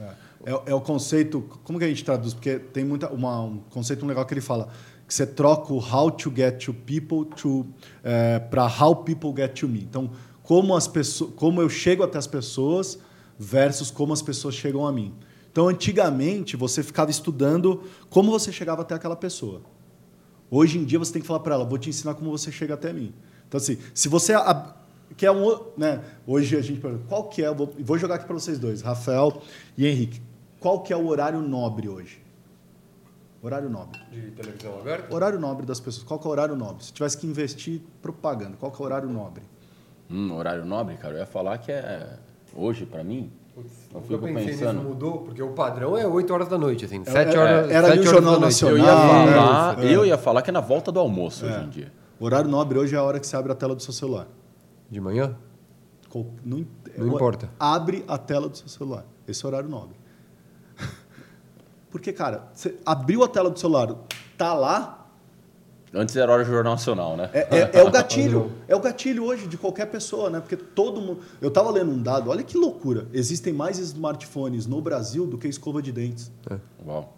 [0.00, 0.06] é.
[0.46, 0.62] é.
[0.66, 1.42] É, o conceito.
[1.64, 2.34] Como que a gente traduz?
[2.34, 4.68] Porque tem muita, uma, um conceito legal que ele fala
[5.06, 7.66] que você troca o how to get to people to
[8.02, 9.80] é, para how people get to me.
[9.80, 10.10] Então,
[10.42, 12.98] como as pessoas, como eu chego até as pessoas
[13.38, 15.14] versus como as pessoas chegam a mim.
[15.50, 19.62] Então, antigamente você ficava estudando como você chegava até aquela pessoa.
[20.50, 22.74] Hoje em dia você tem que falar para ela, vou te ensinar como você chega
[22.74, 23.12] até mim.
[23.48, 24.34] Então, assim, se você
[25.14, 26.02] que é um, né?
[26.26, 29.40] Hoje a gente pergunta, qual que é, vou, vou jogar aqui para vocês dois, Rafael
[29.76, 30.20] e Henrique.
[30.60, 32.20] Qual que é o horário nobre hoje?
[33.42, 34.00] Horário nobre.
[34.10, 35.14] De televisão aberta?
[35.14, 36.04] Horário nobre das pessoas.
[36.04, 36.84] Qual que é o horário nobre?
[36.84, 39.42] Se tivesse que investir propaganda, qual que é o horário nobre?
[40.10, 42.18] Hum, horário nobre, cara, eu ia falar que é
[42.54, 43.30] hoje para mim.
[43.54, 44.82] Putz, eu fico pensando.
[44.82, 47.86] mudou, porque o padrão é 8 horas da noite, assim, 7 é, horas, é, era
[47.88, 48.76] 7 horas Jornal Nacional.
[48.76, 49.96] Eu ia, falar, é.
[49.96, 51.92] eu ia falar que é na volta do almoço hoje em dia.
[52.18, 54.26] O horário nobre hoje é a hora que você abre a tela do seu celular.
[54.90, 55.36] De manhã?
[56.44, 56.66] Não,
[56.96, 57.50] não importa.
[57.58, 59.04] Abre a tela do seu celular.
[59.26, 59.96] Esse é o horário nobre.
[61.90, 63.94] Porque, cara, você abriu a tela do celular,
[64.38, 65.06] tá lá.
[65.92, 67.30] Antes era hora do Jornal Nacional, né?
[67.32, 68.52] É, é, é o gatilho.
[68.68, 70.40] é o gatilho hoje de qualquer pessoa, né?
[70.40, 71.20] Porque todo mundo.
[71.40, 73.08] Eu estava lendo um dado, olha que loucura.
[73.12, 76.30] Existem mais smartphones no Brasil do que escova de dentes.
[76.50, 76.58] É.
[76.86, 77.16] Uau.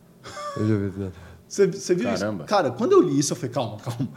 [0.57, 1.13] Eu já vi isso.
[1.49, 2.45] Você, você viu Caramba.
[2.45, 2.49] isso?
[2.49, 4.09] Cara, quando eu li isso, eu falei, calma, calma.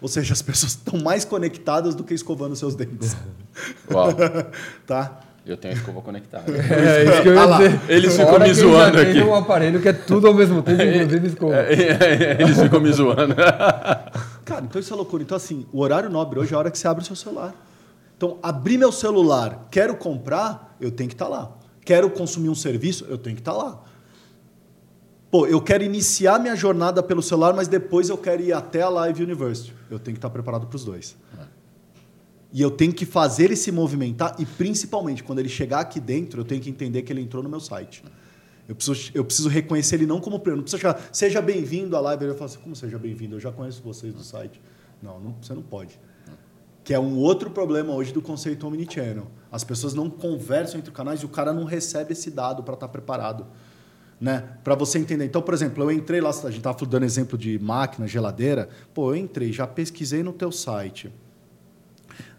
[0.00, 3.16] Ou seja, as pessoas estão mais conectadas do que escovando seus dentes.
[3.90, 4.08] Uau.
[4.86, 5.20] tá?
[5.44, 6.52] Eu tenho a escova conectada.
[6.52, 7.80] É, isso que eu ia ah dizer.
[7.88, 9.12] Eles ficam me zoando aqui.
[9.14, 11.56] Tem um aparelho que é tudo ao mesmo tempo, inclusive escova.
[11.56, 13.34] É, é, é, eles ficam me zoando.
[14.44, 15.22] Cara, então isso é loucura.
[15.22, 17.54] Então, assim, o horário nobre hoje é a hora que você abre o seu celular.
[18.16, 21.52] Então, abrir meu celular, quero comprar, eu tenho que estar tá lá.
[21.84, 23.82] Quero consumir um serviço, eu tenho que estar tá lá.
[25.30, 28.88] Pô, eu quero iniciar minha jornada pelo celular, mas depois eu quero ir até a
[28.88, 29.72] Live University.
[29.88, 31.16] Eu tenho que estar preparado para os dois.
[31.38, 31.44] É.
[32.52, 36.40] E eu tenho que fazer ele se movimentar e, principalmente, quando ele chegar aqui dentro,
[36.40, 38.02] eu tenho que entender que ele entrou no meu site.
[38.68, 40.56] Eu preciso, eu preciso reconhecer ele não como prêmio.
[40.58, 42.24] Não precisa chegar, seja bem-vindo à live.
[42.24, 43.36] Eu falo assim, como seja bem-vindo?
[43.36, 44.60] Eu já conheço vocês do site.
[45.00, 45.96] Não, não, você não pode.
[46.82, 49.28] Que é um outro problema hoje do conceito omnichannel.
[49.52, 52.88] As pessoas não conversam entre canais e o cara não recebe esse dado para estar
[52.88, 53.46] preparado
[54.20, 54.56] né?
[54.62, 55.24] Para você entender.
[55.24, 58.68] Então, por exemplo, eu entrei lá, a gente estava dando exemplo de máquina, geladeira.
[58.92, 61.12] Pô, eu entrei, já pesquisei no teu site.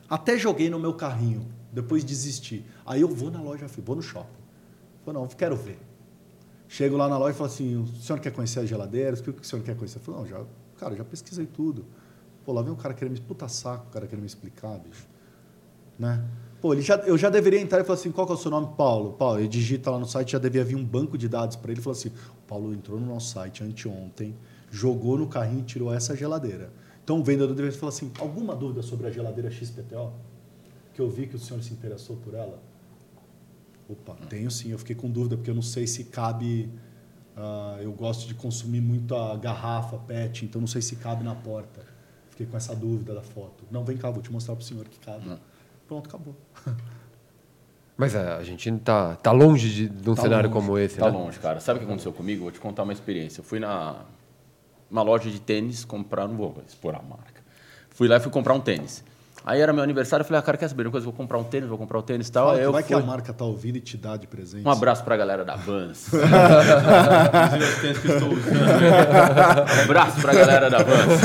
[0.07, 2.63] Até joguei no meu carrinho, depois desisti.
[2.85, 4.41] Aí eu vou na loja, vou no shopping.
[5.03, 5.79] Falei, não, quero ver.
[6.67, 9.19] Chego lá na loja e falo assim: o senhor quer conhecer as geladeiras?
[9.19, 9.97] O que o senhor quer conhecer?
[9.97, 10.41] Eu falo, não, já,
[10.77, 11.85] cara, já pesquisei tudo.
[12.45, 13.19] Pô, lá vem um cara querendo me.
[13.19, 15.07] Puta saco, o cara querendo me explicar, bicho.
[15.97, 16.23] Né?
[16.61, 18.51] Pô, ele já, eu já deveria entrar e falar assim, qual que é o seu
[18.51, 18.75] nome?
[18.77, 19.13] Paulo.
[19.13, 21.81] Paulo, ele digita lá no site, já devia vir um banco de dados para ele
[21.81, 24.35] falou assim, o Paulo entrou no nosso site anteontem,
[24.69, 26.71] jogou no carrinho e tirou essa geladeira.
[27.03, 30.13] Então o vendedor deveria falar assim, alguma dúvida sobre a geladeira XPTO?
[30.93, 32.61] Que eu vi que o senhor se interessou por ela?
[33.89, 36.69] Opa, tenho sim, eu fiquei com dúvida, porque eu não sei se cabe...
[37.35, 41.33] Uh, eu gosto de consumir muito a garrafa, pet, então não sei se cabe na
[41.33, 41.83] porta.
[42.29, 43.63] Fiquei com essa dúvida da foto.
[43.71, 45.27] Não, vem cá, vou te mostrar para o senhor que cabe.
[45.27, 45.39] Não.
[45.91, 46.33] Pronto, acabou.
[47.97, 50.97] Mas é, a gente tá, tá longe de, de um tá cenário longe, como esse,
[50.97, 51.17] tá né?
[51.17, 51.59] longe, cara.
[51.59, 52.43] Sabe o que aconteceu comigo?
[52.43, 53.41] Vou te contar uma experiência.
[53.41, 53.95] Eu fui na
[54.89, 57.41] uma loja de tênis comprar, não vou expor a marca.
[57.89, 59.03] Fui lá e fui comprar um tênis.
[59.43, 61.03] Aí era meu aniversário, eu falei, ah, cara, quer saber uma coisa?
[61.03, 62.45] Vou comprar um tênis, vou comprar um tênis e tal.
[62.45, 63.03] Fala Aí que eu vai que fui.
[63.03, 64.65] a marca tá ouvindo e te dá de presente.
[64.65, 66.07] Um abraço pra galera da Vans.
[66.09, 66.15] Que.
[69.81, 71.21] Um abraço pra galera da Vans.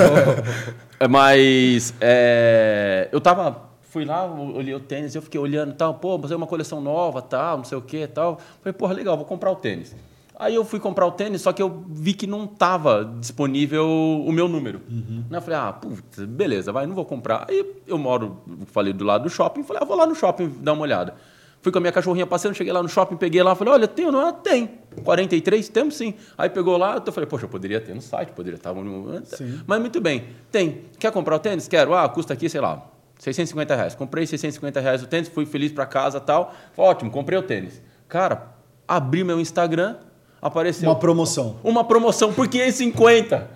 [0.99, 3.66] É, Mas é, eu tava.
[3.97, 6.83] Fui lá, olhei o tênis, eu fiquei olhando e tal, pô, mas é uma coleção
[6.83, 8.39] nova, tal, não sei o que e tal.
[8.61, 9.97] Falei, porra, legal, vou comprar o tênis.
[10.39, 14.31] Aí eu fui comprar o tênis, só que eu vi que não tava disponível o
[14.33, 14.83] meu número.
[15.31, 17.47] Né, Eu falei, ah, putz, beleza, vai, não vou comprar.
[17.49, 18.37] Aí eu moro,
[18.67, 21.15] falei do lado do shopping, falei, ah, vou lá no shopping dar uma olhada.
[21.63, 24.05] Fui com a minha cachorrinha passeando, cheguei lá no shopping, peguei lá, falei, olha, tem
[24.05, 24.21] ou não?
[24.21, 24.73] Ah, tem.
[25.05, 25.71] 43?
[25.71, 26.13] Temos sim.
[26.37, 29.25] Aí pegou lá, eu falei, poxa, eu poderia ter no site, poderia estar no...
[29.25, 29.59] Sim.
[29.67, 30.83] Mas muito bem, tem.
[30.99, 31.67] Quer comprar o tênis?
[31.67, 31.95] Quero.
[31.95, 32.91] Ah, custa aqui, sei lá,
[33.33, 33.95] 650 reais.
[33.95, 36.55] Comprei 650 reais o tênis, fui feliz para casa tal.
[36.74, 37.83] Falei, Ótimo, comprei o tênis.
[38.09, 38.53] Cara,
[38.87, 39.97] abri meu Instagram,
[40.41, 41.59] apareceu Uma promoção.
[41.64, 43.51] uma promoção por 550.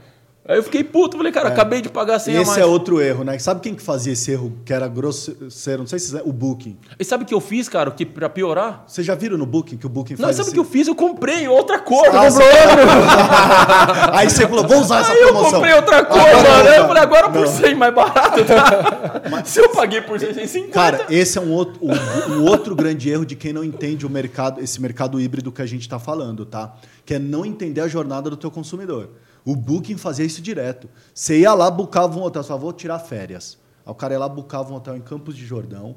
[0.49, 2.49] Aí eu fiquei puto, falei, cara, acabei de pagar 100 a mais.
[2.49, 3.39] Esse é outro erro, né?
[3.39, 5.81] Sabe quem que fazia esse erro que era grosseiro?
[5.81, 6.79] Não sei se é o Booking.
[6.99, 8.83] E sabe o que eu fiz, cara, que pra piorar?
[8.87, 10.53] Vocês já viram no Booking que o Booking Não, faz sabe o assim?
[10.55, 10.89] que eu fiz?
[10.89, 12.07] Eu comprei outra cor.
[12.11, 12.43] Ah, você-
[14.13, 15.53] Aí você falou, vou usar essa Aí eu promoção.
[15.53, 16.49] comprei outra cor, Agora mano.
[16.65, 16.89] não, Aí eu tá.
[16.89, 17.47] falei, agora por Não.
[17.47, 19.43] 100 mais barato, tá?
[19.45, 20.73] Se eu paguei por 650...
[20.73, 24.11] Cara, esse é um outro, um, um outro grande erro de quem não entende o
[24.11, 26.75] mercado, esse mercado híbrido que a gente está falando, tá?
[27.05, 29.11] Que é não entender a jornada do teu consumidor.
[29.45, 30.89] O Booking fazia isso direto.
[31.15, 33.59] Você ia lá, bucava um hotel, falava, vou tirar férias.
[33.85, 35.97] Aí o cara ia lá, bucava um hotel em Campos de Jordão,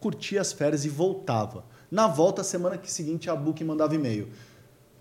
[0.00, 1.64] curtia as férias e voltava.
[1.90, 4.28] Na volta, semana que seguinte, a Booking mandava e-mail.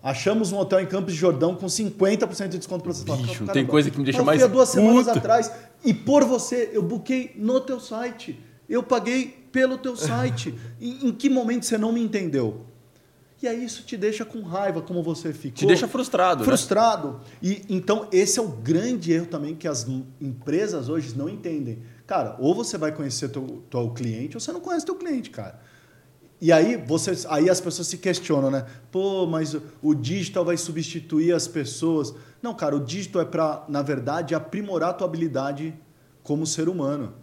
[0.01, 3.05] Achamos um hotel em Campos de Jordão com 50% de desconto para você.
[3.05, 5.49] Bicho, "Caramba, tem coisa que me deixa eu mais há duas semanas puto." atrás
[5.84, 8.38] e por você eu buquei no teu site.
[8.68, 10.53] Eu paguei pelo teu site.
[10.82, 12.66] em, em que momento você não me entendeu?
[13.43, 15.57] E aí isso te deixa com raiva, como você ficou.
[15.57, 16.45] Te deixa frustrado, né?
[16.45, 17.19] Frustrado.
[17.41, 19.85] E então esse é o grande erro também que as
[20.21, 21.79] empresas hoje não entendem.
[22.07, 25.59] Cara, ou você vai conhecer teu, teu cliente ou você não conhece teu cliente, cara.
[26.39, 28.65] E aí, você, aí as pessoas se questionam, né?
[28.89, 32.13] Pô, mas o, o digital vai substituir as pessoas.
[32.41, 35.73] Não, cara, o digital é para, na verdade, aprimorar a tua habilidade
[36.23, 37.13] como ser humano.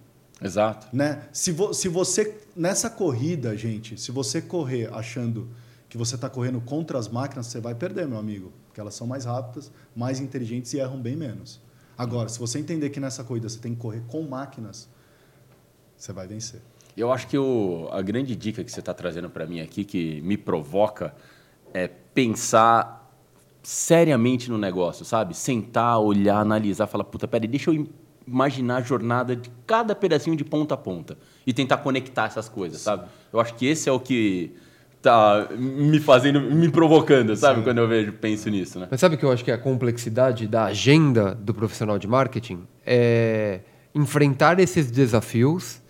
[0.42, 0.86] Exato.
[0.92, 1.22] Né?
[1.32, 5.48] Se, vo, se você, nessa corrida, gente, se você correr achando
[5.90, 8.52] que você está correndo contra as máquinas, você vai perder, meu amigo.
[8.68, 11.60] Porque elas são mais rápidas, mais inteligentes e erram bem menos.
[11.98, 14.88] Agora, se você entender que nessa corrida você tem que correr com máquinas,
[15.96, 16.62] você vai vencer.
[16.96, 20.20] Eu acho que o, a grande dica que você está trazendo para mim aqui, que
[20.22, 21.12] me provoca,
[21.74, 23.12] é pensar
[23.60, 25.36] seriamente no negócio, sabe?
[25.36, 27.88] Sentar, olhar, analisar, falar, puta, peraí, deixa eu
[28.26, 32.80] imaginar a jornada de cada pedacinho de ponta a ponta e tentar conectar essas coisas,
[32.80, 33.08] sabe?
[33.32, 34.54] Eu acho que esse é o que
[35.02, 37.62] tá me fazendo, me provocando, sabe?
[37.62, 38.88] Quando eu vejo, penso nisso, né?
[38.90, 42.06] Mas sabe o que eu acho que é a complexidade da agenda do profissional de
[42.06, 42.66] marketing?
[42.84, 43.60] É
[43.94, 45.80] enfrentar esses desafios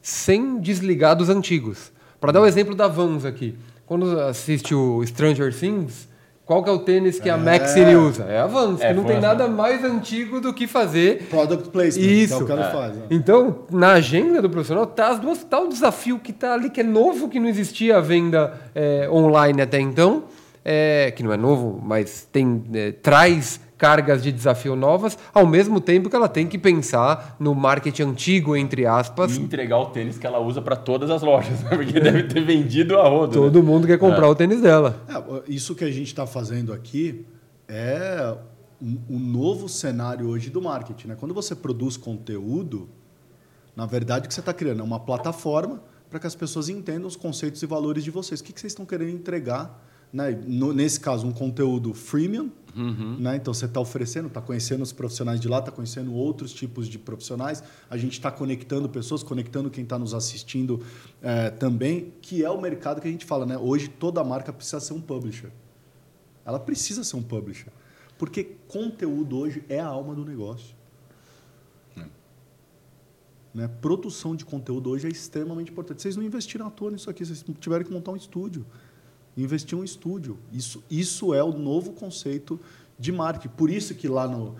[0.00, 1.92] sem desligar dos antigos.
[2.20, 3.56] Para dar o exemplo da Vans aqui.
[3.86, 6.08] Quando assiste o Stranger Things,
[6.50, 8.24] qual que é o tênis que a Maxine usa?
[8.24, 12.04] É a Vans, É, que não tem nada mais antigo do que fazer Product placement,
[12.04, 12.34] Isso.
[12.34, 12.96] que é o que ela faz.
[12.96, 13.02] né?
[13.08, 16.80] então, na agenda do profissional, tá as duas, tá o desafio que tá ali, que
[16.80, 20.24] é novo, que não existia a venda é, online até então,
[20.64, 25.80] é, que não é novo, mas tem, é, traz cargas de desafio novas, ao mesmo
[25.80, 29.38] tempo que ela tem que pensar no marketing antigo, entre aspas.
[29.38, 31.70] E entregar o tênis que ela usa para todas as lojas, né?
[31.70, 33.40] porque deve ter vendido a rodo.
[33.40, 33.46] né?
[33.46, 35.02] Todo mundo quer comprar o tênis dela.
[35.08, 37.24] É, isso que a gente está fazendo aqui
[37.66, 38.36] é
[38.82, 41.08] um, um novo cenário hoje do marketing.
[41.08, 41.16] Né?
[41.18, 42.86] Quando você produz conteúdo,
[43.74, 47.08] na verdade o que você está criando é uma plataforma para que as pessoas entendam
[47.08, 48.40] os conceitos e valores de vocês.
[48.40, 49.82] O que, que vocês estão querendo entregar?
[50.12, 50.30] Né?
[50.46, 52.50] No- nesse caso, um conteúdo freemium.
[53.18, 53.36] Né?
[53.36, 56.98] Então você está oferecendo, está conhecendo os profissionais de lá, está conhecendo outros tipos de
[56.98, 57.62] profissionais.
[57.88, 60.80] A gente está conectando pessoas, conectando quem está nos assistindo
[61.20, 63.44] eh, também, que é o mercado que a gente fala.
[63.44, 63.58] Né?
[63.58, 65.50] Hoje toda marca precisa ser um publisher.
[66.44, 67.72] Ela precisa ser um publisher.
[68.16, 70.74] Porque conteúdo hoje é a alma do negócio.
[73.52, 73.66] Né?
[73.80, 76.02] Produção de conteúdo hoje é extremamente importante.
[76.02, 78.64] Vocês não investiram à toa nisso aqui, vocês tiveram que montar um estúdio.
[79.42, 80.38] Investir um estúdio.
[80.52, 82.60] Isso, isso é o novo conceito
[82.98, 83.54] de marketing.
[83.56, 84.54] Por isso que lá no.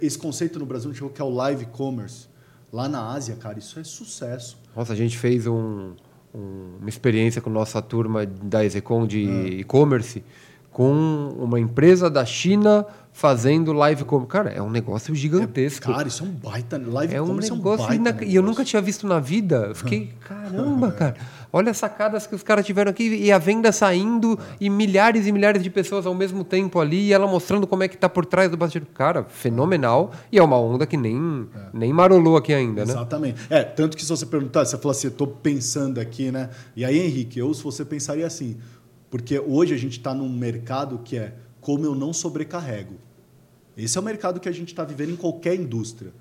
[0.00, 2.28] Esse conceito no Brasil chegou que é o live commerce.
[2.72, 4.56] Lá na Ásia, cara, isso é sucesso.
[4.74, 5.92] Nossa, a gente fez um-
[6.34, 9.20] um- uma experiência com nossa turma da Execom de
[9.60, 10.24] e-commerce
[10.70, 14.24] com uma empresa da China fazendo live como.
[14.26, 15.92] Cara, é um negócio gigantesco.
[15.92, 16.78] Cara, isso é um baita.
[16.82, 18.24] Live É um commerce negócio é um baita.
[18.24, 19.56] E eu nunca tinha visto na vida.
[19.68, 21.16] Eu fiquei, caramba, cara.
[21.52, 25.32] Olha as sacadas que os caras tiveram aqui e a venda saindo e milhares e
[25.32, 28.24] milhares de pessoas ao mesmo tempo ali e ela mostrando como é que tá por
[28.24, 28.88] trás do bastidor.
[28.94, 30.12] Cara, fenomenal.
[30.32, 32.92] E é uma onda que nem, nem marolou aqui ainda, né?
[32.92, 33.42] Exatamente.
[33.50, 36.48] É, tanto que se você perguntar, você falou assim, eu tô pensando aqui, né?
[36.74, 38.56] E aí, Henrique, eu se você pensaria assim,
[39.10, 42.94] porque hoje a gente está num mercado que é como eu não sobrecarrego.
[43.76, 46.12] Esse é o mercado que a gente está vivendo em qualquer indústria.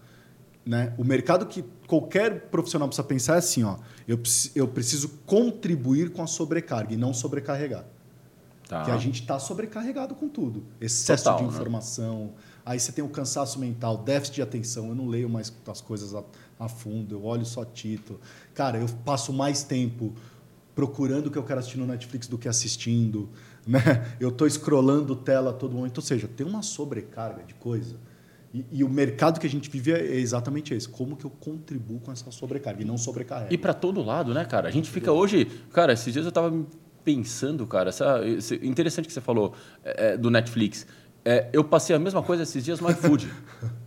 [0.65, 0.93] Né?
[0.97, 4.19] O mercado que qualquer profissional precisa pensar é assim, ó, eu,
[4.55, 7.85] eu preciso contribuir com a sobrecarga e não sobrecarregar.
[8.67, 8.83] Tá.
[8.85, 10.63] Que a gente está sobrecarregado com tudo.
[10.79, 11.49] Excesso Total, de né?
[11.49, 12.33] informação.
[12.65, 14.87] Aí você tem o cansaço mental, déficit de atenção.
[14.87, 16.23] Eu não leio mais as coisas a,
[16.57, 18.19] a fundo, eu olho só título.
[18.53, 20.13] Cara, eu passo mais tempo
[20.73, 23.29] procurando o que eu quero assistir no Netflix do que assistindo.
[23.63, 23.79] Né?
[24.19, 25.99] Eu estou scrollando tela todo momento.
[25.99, 27.95] Ou seja, tem uma sobrecarga de coisa.
[28.53, 30.87] E, e o mercado que a gente vive é exatamente esse.
[30.87, 33.53] Como que eu contribuo com essa sobrecarga e não sobrecarrego?
[33.53, 34.67] E para todo lado, né, cara?
[34.67, 35.45] A gente fica hoje.
[35.71, 36.53] Cara, esses dias eu tava
[37.03, 38.21] pensando, cara, essa,
[38.61, 40.85] interessante que você falou é, é, do Netflix.
[41.23, 43.31] É, eu passei a mesma coisa esses dias no iFood.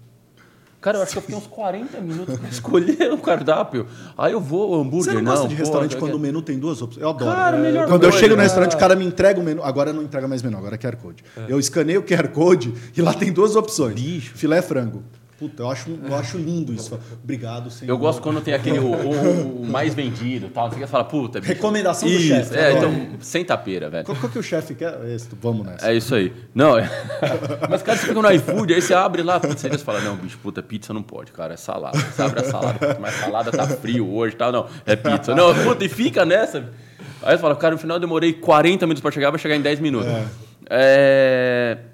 [0.85, 3.87] Cara, eu acho que eu fiquei uns 40 minutos para escolher o cardápio.
[4.19, 5.49] Aí eu vou, hambúrguer, Você não gosta não.
[5.49, 7.03] de restaurante eu quando o menu tem duas opções?
[7.03, 7.31] Eu adoro.
[7.35, 8.43] Cara, É, melhor quando eu coisa, chego no né?
[8.43, 9.63] restaurante, o cara me entrega o menu.
[9.65, 11.25] Agora não entrega mais menu, agora é QR Code.
[11.49, 13.95] Eu escaneio o QR Code e lá tem duas opções.
[13.95, 14.35] Bicho.
[14.37, 15.03] Filé frango.
[15.49, 16.99] Puta, eu acho, eu acho lindo isso.
[17.23, 17.91] Obrigado, senhor.
[17.93, 20.71] Eu gosto quando tem aquele o, o- o mais vendido tal.
[20.71, 21.53] Você quer falar, puta, bicho.
[21.53, 22.93] Recomendação do chefe, É, adoro.
[22.93, 24.05] então, sem tapeira, velho.
[24.07, 24.99] Qual, qual que o chefe quer?
[25.09, 25.91] Esse, vamos nessa.
[25.91, 26.33] É isso aí.
[26.55, 26.89] Não, é...
[27.69, 30.01] Mas, cara, você fica no iFood, aí você abre lá a pizzaria e você fala,
[30.01, 31.99] não, bicho, puta, pizza não pode, cara, é salada.
[31.99, 35.35] Você abre a salada, mas salada tá frio hoje e tal, não, é pizza.
[35.35, 36.65] Não, puta, e fica nessa.
[37.23, 39.61] Aí você fala, cara, no final eu demorei 40 minutos pra chegar, vai chegar em
[39.61, 40.09] 10 minutos.
[40.71, 41.77] É...
[41.77, 41.94] Pensei,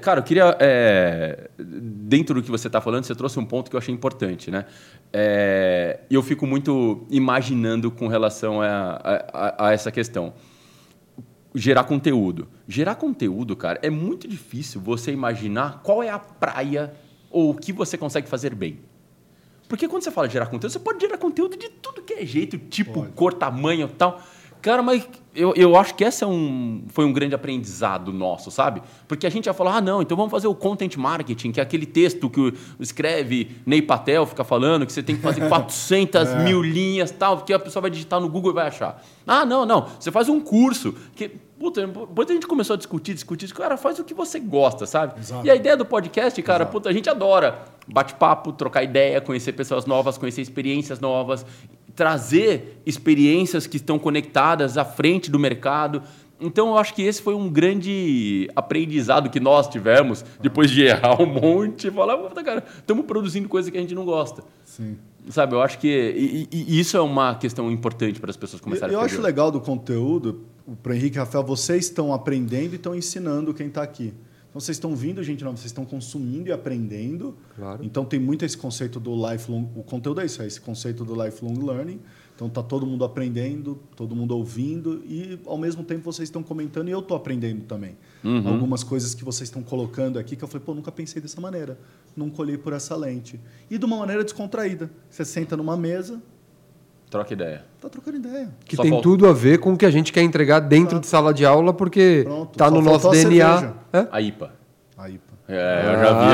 [0.00, 0.56] cara, eu queria.
[0.60, 4.50] é, Dentro do que você está falando, você trouxe um ponto que eu achei importante,
[4.50, 4.64] né?
[5.12, 9.00] É, E eu fico muito imaginando com relação a,
[9.32, 10.32] a- a- essa questão
[11.54, 12.48] gerar conteúdo.
[12.66, 16.92] Gerar conteúdo, cara, é muito difícil você imaginar qual é a praia
[17.30, 18.78] ou o que você consegue fazer bem.
[19.68, 22.24] Porque quando você fala de gerar conteúdo, você pode gerar conteúdo de tudo que é
[22.24, 24.20] jeito, tipo, cor, tamanho e tal.
[24.68, 28.82] Cara, mas eu, eu acho que esse é um, foi um grande aprendizado nosso, sabe?
[29.06, 31.62] Porque a gente ia falar, ah, não, então vamos fazer o content marketing, que é
[31.62, 36.60] aquele texto que escreve Ney Patel, fica falando, que você tem que fazer 400 mil
[36.60, 39.02] linhas tal, que a pessoa vai digitar no Google e vai achar.
[39.26, 41.30] Ah, não, não, você faz um curso, que...
[41.58, 45.18] Puta, depois a gente começou a discutir, discutir, cara, faz o que você gosta, sabe?
[45.18, 45.44] Exato.
[45.46, 49.86] E a ideia do podcast, cara, puta, a gente adora bate-papo, trocar ideia, conhecer pessoas
[49.86, 51.44] novas, conhecer experiências novas,
[51.98, 56.00] trazer experiências que estão conectadas à frente do mercado.
[56.40, 61.20] Então, eu acho que esse foi um grande aprendizado que nós tivemos, depois de errar
[61.20, 64.44] um monte, e falar, cara, estamos produzindo coisa que a gente não gosta.
[64.64, 64.96] Sim.
[65.30, 68.64] Sabe, eu acho que e, e- isso é uma questão importante para as pessoas Eu,
[68.64, 69.26] começarem eu a acho fazer.
[69.26, 70.42] legal do conteúdo,
[70.82, 74.14] para Henrique e Rafael, vocês estão aprendendo e estão ensinando quem está aqui.
[74.48, 77.36] Então vocês estão vindo, gente nova, vocês estão consumindo e aprendendo.
[77.54, 77.84] Claro.
[77.84, 81.14] Então tem muito esse conceito do lifelong, o conteúdo é isso, é esse conceito do
[81.22, 82.00] lifelong learning.
[82.34, 86.88] Então tá todo mundo aprendendo, todo mundo ouvindo e ao mesmo tempo vocês estão comentando
[86.88, 87.96] e eu estou aprendendo também.
[88.22, 88.48] Uhum.
[88.48, 91.78] Algumas coisas que vocês estão colocando aqui que eu falei, pô, nunca pensei dessa maneira,
[92.16, 93.40] nunca olhei por essa lente.
[93.68, 94.90] E de uma maneira descontraída.
[95.10, 96.22] Você senta numa mesa,
[97.10, 97.62] Troca ideia.
[97.80, 98.48] tá trocando ideia.
[98.66, 101.00] Que Só tem falta- tudo a ver com o que a gente quer entregar dentro
[101.00, 103.72] de sala de aula, porque Pronto, tá só no nosso a DNA.
[103.92, 104.06] É?
[104.12, 104.50] A IPA.
[104.98, 105.32] Aí, pô.
[105.48, 106.26] É, eu já vi.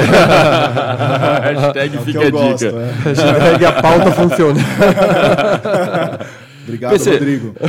[1.61, 2.77] Hashtag É fica eu a gosto, dica.
[2.77, 2.91] é.
[3.09, 4.59] Hashtag a pauta funciona.
[6.65, 7.11] Obrigado, PC.
[7.13, 7.55] Rodrigo.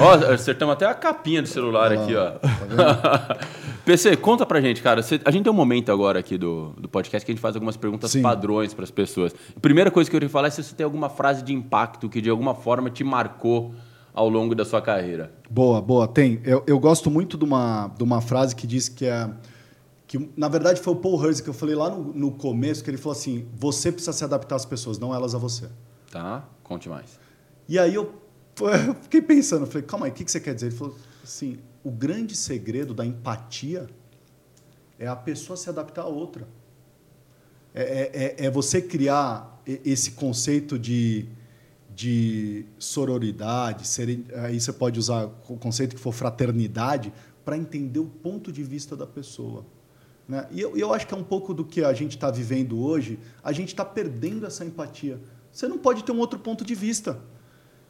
[0.00, 2.32] ó, acertamos até a capinha do celular aqui, ó.
[3.84, 5.02] PC, conta pra gente, cara.
[5.02, 7.54] Você- a gente tem um momento agora aqui do, do podcast que a gente faz
[7.54, 8.22] algumas perguntas Sim.
[8.22, 9.34] padrões para as pessoas.
[9.56, 12.08] A primeira coisa que eu queria falar é se você tem alguma frase de impacto
[12.08, 13.74] que de alguma forma te marcou
[14.12, 15.32] ao longo da sua carreira.
[15.48, 16.06] Boa, boa.
[16.06, 16.40] Tem.
[16.44, 19.30] Eu, eu gosto muito de uma, de uma frase que diz que é.
[20.06, 22.90] Que, na verdade, foi o Paul Hurst que eu falei lá no, no começo, que
[22.90, 25.68] ele falou assim: você precisa se adaptar às pessoas, não elas a você.
[26.10, 26.44] Tá?
[26.64, 27.18] Conte mais.
[27.68, 28.12] E aí eu,
[28.88, 30.66] eu fiquei pensando, falei, calma aí, o que, que você quer dizer?
[30.66, 33.88] Ele falou assim: o grande segredo da empatia
[34.98, 36.46] é a pessoa se adaptar a outra.
[37.74, 41.26] É, é- é- é você criar esse conceito de,
[41.94, 43.84] de sororidade,
[44.44, 47.12] aí você pode usar o conceito que for fraternidade,
[47.44, 49.64] para entender o ponto de vista da pessoa.
[50.28, 50.46] Né?
[50.50, 53.18] E eu, eu acho que é um pouco do que a gente está vivendo hoje,
[53.42, 55.20] a gente está perdendo essa empatia.
[55.52, 57.20] Você não pode ter um outro ponto de vista.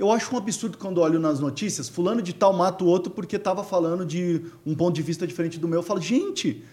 [0.00, 3.36] Eu acho um absurdo quando olho nas notícias, fulano de tal mata o outro porque
[3.36, 5.80] estava falando de um ponto de vista diferente do meu.
[5.80, 6.64] Eu falo, gente,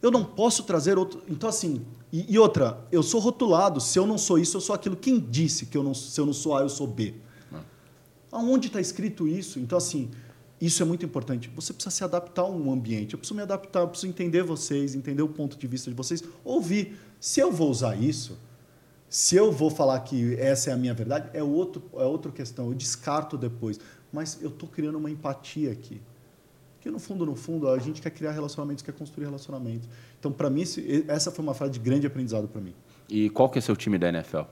[0.00, 1.24] eu não posso trazer outro.
[1.28, 3.80] Então, assim, e, e outra, eu sou rotulado.
[3.80, 4.94] Se eu não sou isso, eu sou aquilo.
[4.94, 7.14] Quem disse que eu não, se eu não sou A, eu sou B?
[8.30, 9.58] Aonde está escrito isso?
[9.58, 10.08] Então, assim,
[10.60, 11.50] isso é muito importante.
[11.56, 13.14] Você precisa se adaptar a um ambiente.
[13.14, 16.22] Eu preciso me adaptar, eu preciso entender vocês, entender o ponto de vista de vocês,
[16.44, 16.96] ouvir.
[17.18, 18.38] Se eu vou usar isso,
[19.10, 22.68] se eu vou falar que essa é a minha verdade, é, outro, é outra questão.
[22.68, 23.80] Eu descarto depois.
[24.12, 26.00] Mas eu estou criando uma empatia aqui.
[26.76, 29.88] Porque, no fundo, no fundo, a gente quer criar relacionamentos, quer construir relacionamentos.
[30.18, 30.62] Então, para mim,
[31.08, 32.72] essa foi uma fase de grande aprendizado para mim.
[33.08, 34.42] E qual que é seu time da NFL?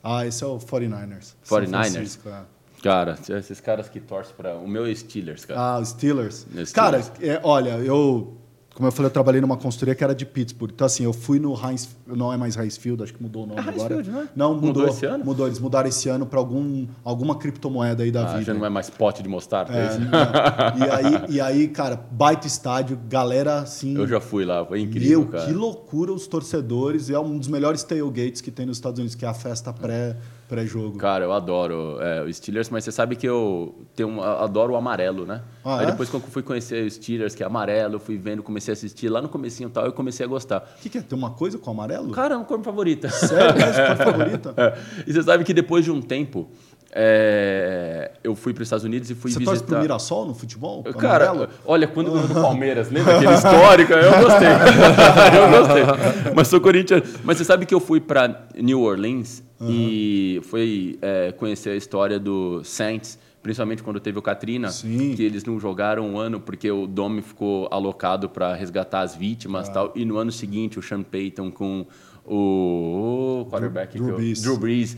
[0.00, 1.34] Ah, esse é o 49ers.
[1.44, 2.44] 49ers?
[2.82, 4.54] Cara, esses caras que torcem para.
[4.56, 5.76] O meu é Steelers, cara.
[5.76, 6.46] Ah, Steelers.
[6.46, 6.72] Steelers.
[6.72, 8.36] Cara, é, olha, eu
[8.74, 10.72] como eu falei, eu trabalhei numa consultoria que era de Pittsburgh.
[10.74, 13.46] Então, assim, eu fui no Heinz, não é mais Heinz Field, acho que mudou o
[13.46, 13.94] nome é agora.
[13.94, 14.28] Field, não, é?
[14.34, 15.24] não mudou, mudou esse ano?
[15.24, 18.42] Mudou, eles mudaram esse ano para algum, alguma criptomoeda aí da ah, vida.
[18.42, 22.48] Já não é mais pote de mostarda, é, é e, aí, e aí, cara, baita
[22.48, 23.96] estádio, galera assim.
[23.96, 25.20] Eu já fui lá, foi incrível.
[25.20, 25.46] Meu, cara.
[25.46, 27.10] que loucura os torcedores.
[27.10, 30.16] É um dos melhores tailgates que tem nos Estados Unidos, que é a festa pré
[30.48, 30.98] pré-jogo.
[30.98, 34.76] Cara, eu adoro é, o Steelers, mas você sabe que eu tenho um, adoro o
[34.76, 35.42] amarelo, né?
[35.64, 35.90] Ah, Aí é?
[35.90, 38.74] depois quando eu fui conhecer o Steelers, que é amarelo, eu fui vendo, comecei a
[38.74, 40.74] assistir lá no comecinho e tal, eu comecei a gostar.
[40.78, 41.02] O que, que é?
[41.02, 42.10] Tem uma coisa com o amarelo?
[42.12, 43.08] Cara, é uma cor favorita.
[43.08, 43.62] Sério?
[43.62, 44.54] É cor favorita?
[44.64, 44.78] É.
[45.06, 46.48] E você sabe que depois de um tempo,
[46.94, 49.56] é, eu fui para os Estados Unidos e fui Você visitar...
[49.56, 50.84] Você torce pro Mirassol no futebol?
[50.84, 51.48] Cara, amarelo?
[51.66, 53.92] olha, quando ganhou do Palmeiras, lembra aquele histórico?
[53.92, 54.48] Eu gostei.
[55.38, 56.32] eu gostei.
[56.34, 57.02] Mas sou corintiano.
[57.24, 59.70] Mas você sabe que eu fui para New Orleans Uhum.
[59.70, 65.14] E foi é, conhecer a história do Saints, principalmente quando teve o Katrina, Sim.
[65.14, 69.68] que eles não jogaram um ano porque o Dome ficou alocado para resgatar as vítimas
[69.68, 69.72] ah.
[69.72, 69.92] tal.
[69.94, 71.86] E no ano seguinte, o Sean Payton com
[72.26, 74.42] o, quarterback Drew, Drew, Brees.
[74.42, 74.96] Drew Brees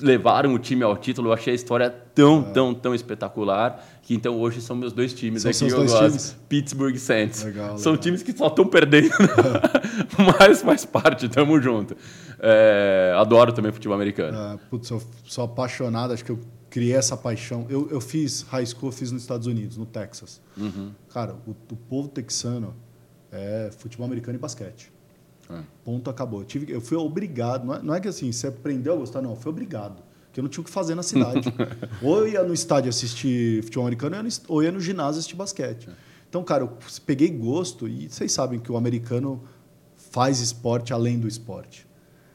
[0.00, 1.28] levaram o time ao título.
[1.28, 2.52] Eu achei a história tão, é.
[2.52, 5.98] tão, tão espetacular que então hoje são meus dois times são aqui eu gosto.
[5.98, 6.36] Times?
[6.48, 7.42] Pittsburgh Saints.
[7.42, 8.02] Legal, são legal.
[8.02, 9.10] times que só estão perdendo,
[10.38, 11.96] mas faz parte, tamo junto.
[12.38, 14.54] É, adoro também futebol americano.
[14.54, 16.38] É, putz, eu sou apaixonado, acho que eu
[16.70, 17.66] criei essa paixão.
[17.68, 20.40] Eu, eu fiz high school, fiz nos Estados Unidos, no Texas.
[20.56, 20.92] Uhum.
[21.10, 22.74] Cara, o, o povo texano
[23.32, 24.92] é futebol americano e basquete.
[25.50, 25.60] É.
[25.84, 26.40] Ponto, acabou.
[26.40, 29.22] Eu, tive, eu fui obrigado, não é, não é que assim, você aprendeu a gostar,
[29.22, 30.02] não, eu fui obrigado.
[30.26, 31.52] Porque eu não tinha o que fazer na cidade.
[32.02, 35.88] ou eu ia no estádio assistir futebol americano, ou eu ia no ginásio assistir basquete.
[35.88, 35.92] É.
[36.28, 36.76] Então, cara, eu
[37.06, 39.42] peguei gosto e vocês sabem que o americano
[39.96, 41.86] faz esporte além do esporte.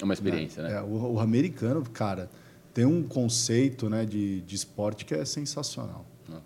[0.01, 0.69] É uma experiência, né?
[0.69, 0.75] né?
[0.77, 2.29] É, o, o, americano, cara,
[2.73, 6.05] tem um conceito né, de, de esporte que é sensacional.
[6.31, 6.37] É.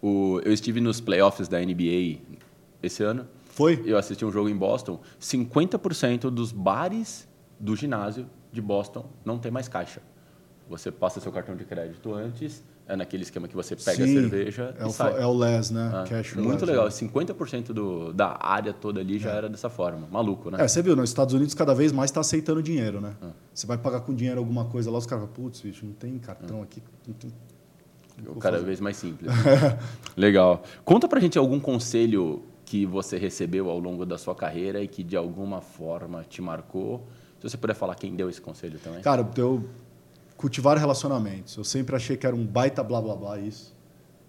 [0.00, 2.18] O, eu estive nos playoffs da NBA
[2.82, 3.28] esse ano.
[3.50, 3.82] Foi?
[3.84, 5.00] Eu assisti um jogo em Boston.
[5.20, 7.28] 50% dos bares
[7.58, 10.00] do ginásio de Boston não tem mais caixa.
[10.68, 14.20] Você passa seu cartão de crédito antes, é naquele esquema que você pega Sim, a
[14.20, 15.20] cerveja é e o, sai.
[15.20, 15.90] É o LES, né?
[15.92, 16.84] Ah, Cash muito legal.
[16.84, 16.90] Né?
[16.90, 19.36] 50% do, da área toda ali já é.
[19.36, 20.06] era dessa forma.
[20.10, 20.58] Maluco, né?
[20.60, 23.14] É, você viu, nos Estados Unidos cada vez mais está aceitando dinheiro, né?
[23.20, 23.30] Ah.
[23.52, 26.18] Você vai pagar com dinheiro alguma coisa lá, os caras falam, putz, bicho, não tem
[26.18, 26.64] cartão ah.
[26.64, 26.82] aqui.
[27.06, 27.32] Não tem...
[28.40, 28.66] Cada fazer.
[28.66, 29.32] vez mais simples.
[30.16, 30.62] legal.
[30.84, 35.02] Conta pra gente algum conselho que você recebeu ao longo da sua carreira e que
[35.02, 37.04] de alguma forma te marcou.
[37.40, 39.02] Se você puder falar quem deu esse conselho também.
[39.02, 39.68] Cara, eu
[40.36, 41.56] cultivar relacionamentos.
[41.56, 43.74] Eu sempre achei que era um baita blá blá blá isso.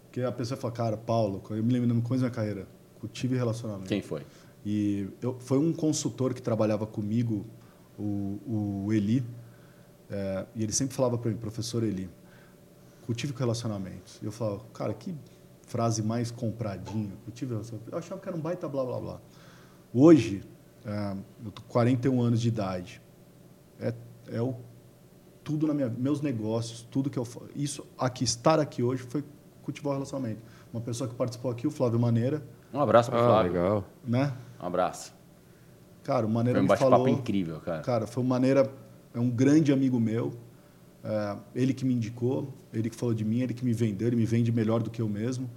[0.05, 2.67] Porque a pessoa fala, cara, Paulo, eu me lembro de uma coisa na minha carreira,
[2.99, 3.89] cultive relacionamento.
[3.89, 4.23] Quem foi?
[4.65, 7.45] E eu, foi um consultor que trabalhava comigo,
[7.95, 9.23] o, o Eli,
[10.09, 12.09] é, e ele sempre falava para mim, professor Eli,
[13.05, 14.17] cultive relacionamentos.
[14.19, 15.13] E eu falava, cara, que
[15.71, 17.91] frase mais compradinha, cultive relacionamento.
[17.91, 19.21] Eu achava que era um baita blá blá blá.
[19.93, 20.43] Hoje,
[20.85, 21.15] é,
[21.45, 23.01] eu tô com 41 anos de idade.
[23.79, 23.93] É,
[24.27, 24.53] é o
[25.43, 29.23] tudo na minha meus negócios, tudo que eu isso aqui estar aqui hoje foi
[29.63, 30.41] cultivar o relacionamento.
[30.73, 32.43] Uma pessoa que participou aqui, o Flávio Maneira.
[32.73, 33.53] Um abraço para o ah, Flávio.
[33.53, 33.83] legal.
[34.05, 34.33] Né?
[34.61, 35.13] Um abraço.
[36.03, 37.07] Cara, o Maneira foi um me falou.
[37.07, 37.81] incrível, cara.
[37.81, 38.69] Cara, foi o Maneira
[39.13, 40.33] é um grande amigo meu.
[41.03, 44.15] É, ele que me indicou, ele que falou de mim, ele que me vendeu, ele
[44.17, 45.49] me vende melhor do que eu mesmo.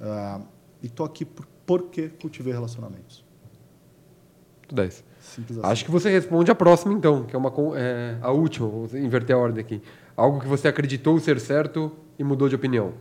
[0.00, 0.40] É,
[0.82, 3.24] e tô aqui por, porque cultivei relacionamentos.
[4.72, 5.04] 10.
[5.20, 5.66] Simples assim.
[5.66, 9.34] Acho que você responde a próxima, então, que é, uma, é a última, vou inverter
[9.34, 9.82] a ordem aqui.
[10.16, 12.94] Algo que você acreditou ser certo e mudou de opinião.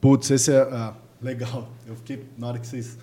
[0.00, 0.60] Putz, esse é.
[0.60, 1.68] Ah, legal.
[1.86, 2.26] Eu fiquei.
[2.36, 2.98] Na hora que vocês.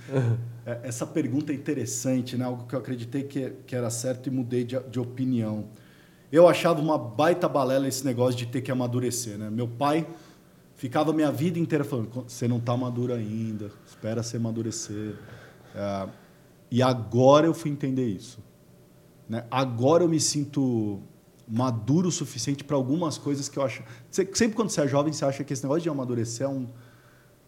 [0.65, 2.43] É, essa pergunta é interessante, né?
[2.43, 5.65] Algo que eu acreditei que, que era certo e mudei de, de opinião.
[6.31, 9.47] Eu achava uma baita balela esse negócio de ter que amadurecer, né?
[9.51, 10.07] Meu pai
[10.75, 15.15] ficava minha vida inteira falando: você não está maduro ainda, espera você amadurecer.
[15.75, 16.07] É,
[16.71, 18.39] e agora eu fui entender isso.
[19.29, 19.45] Né?
[19.49, 20.99] Agora eu me sinto
[21.47, 23.83] maduro o suficiente para algumas coisas que eu acho.
[24.09, 26.67] Sempre quando você é jovem, você acha que esse negócio de amadurecer é um,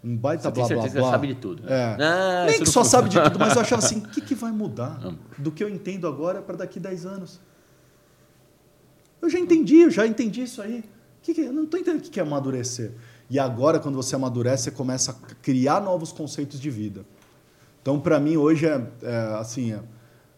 [0.03, 1.07] um baita Você tem blá blá certeza blá.
[1.09, 1.63] você sabe de tudo.
[1.63, 1.69] né?
[1.71, 2.03] É.
[2.03, 4.35] Ah, Nem que não só sabe de tudo, mas eu achava assim, o que, que
[4.35, 4.99] vai mudar
[5.37, 7.39] do que eu entendo agora para daqui 10 anos?
[9.21, 10.83] Eu já entendi, eu já entendi isso aí.
[11.21, 12.91] Que que- eu não estou entendendo o que que é amadurecer.
[13.29, 17.05] E agora, quando você amadurece, você começa a criar novos conceitos de vida.
[17.81, 19.81] Então, para mim, hoje é, é, assim, é,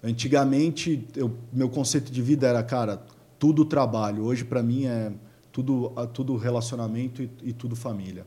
[0.03, 3.03] antigamente, eu- meu conceito de vida era, cara,
[3.37, 4.23] tudo trabalho.
[4.23, 5.11] Hoje, para mim, é
[5.51, 8.25] tudo, tudo relacionamento e, e tudo família.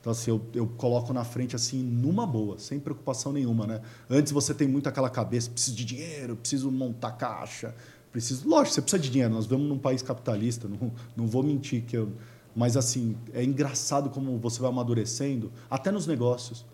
[0.00, 3.80] Então, assim, eu, eu coloco na frente, assim, numa boa, sem preocupação nenhuma, né?
[4.08, 7.74] Antes você tem muito aquela cabeça, preciso de dinheiro, preciso montar caixa,
[8.12, 8.48] preciso...
[8.48, 11.96] Lógico, você precisa de dinheiro, nós vivemos num país capitalista, não, não vou mentir que
[11.96, 12.12] eu...
[12.58, 16.66] Mas, assim, é engraçado como você vai amadurecendo, até nos negócios.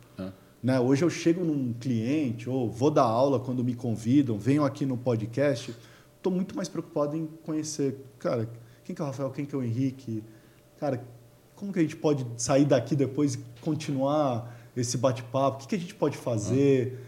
[0.63, 0.81] Né?
[0.81, 4.97] Hoje eu chego num cliente ou vou dar aula quando me convidam, venho aqui no
[4.97, 5.77] podcast,
[6.17, 8.49] estou muito mais preocupado em conhecer, cara,
[8.83, 10.25] quem que é o Rafael, quem que é o Henrique,
[10.81, 11.05] cara,
[11.55, 15.75] como que a gente pode sair daqui depois e continuar esse bate-papo, o que, que
[15.75, 16.99] a gente pode fazer,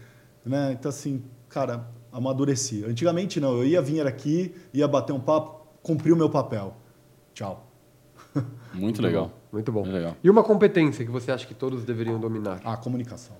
[0.45, 0.73] né?
[0.73, 2.85] Então assim, cara, amadureci.
[2.85, 6.77] Antigamente não, eu ia vir aqui, ia bater um papo, cumpri o meu papel,
[7.33, 7.66] tchau.
[8.73, 9.31] Muito legal.
[9.51, 9.81] Muito bom.
[9.81, 10.15] Muito legal.
[10.23, 12.61] E uma competência que você acha que todos deveriam dominar?
[12.63, 13.35] A comunicação.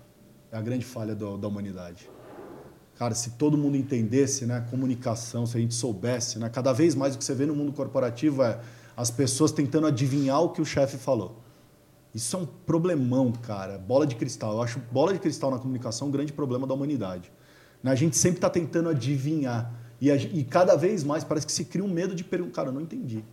[0.52, 2.10] É a grande falha do- da humanidade.
[2.98, 7.14] Cara, se todo mundo entendesse, né, comunicação, se a gente soubesse, né, cada vez mais
[7.14, 8.60] o que você vê no mundo corporativo é
[8.96, 11.40] as pessoas tentando adivinhar o que o chefe falou.
[12.16, 13.78] Isso é um problemão, cara.
[13.78, 14.54] Bola de cristal.
[14.54, 17.32] Eu acho bola de cristal na comunicação um grande problema da humanidade.
[17.84, 19.72] Né, A gente sempre está tentando adivinhar.
[20.02, 22.56] E, a e cada vez mais parece que se cria um medo de perguntar.
[22.56, 23.24] Cara, eu não entendi.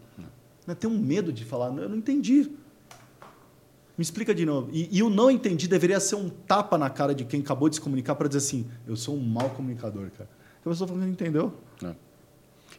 [0.67, 2.51] Né, Tem um medo de falar, eu não entendi.
[3.97, 4.71] Me explica de novo.
[4.73, 7.77] E, e o não entendi deveria ser um tapa na cara de quem acabou de
[7.77, 10.29] se comunicar para dizer assim: eu sou um mau comunicador, cara.
[10.65, 11.53] A pessoa falando, entendeu?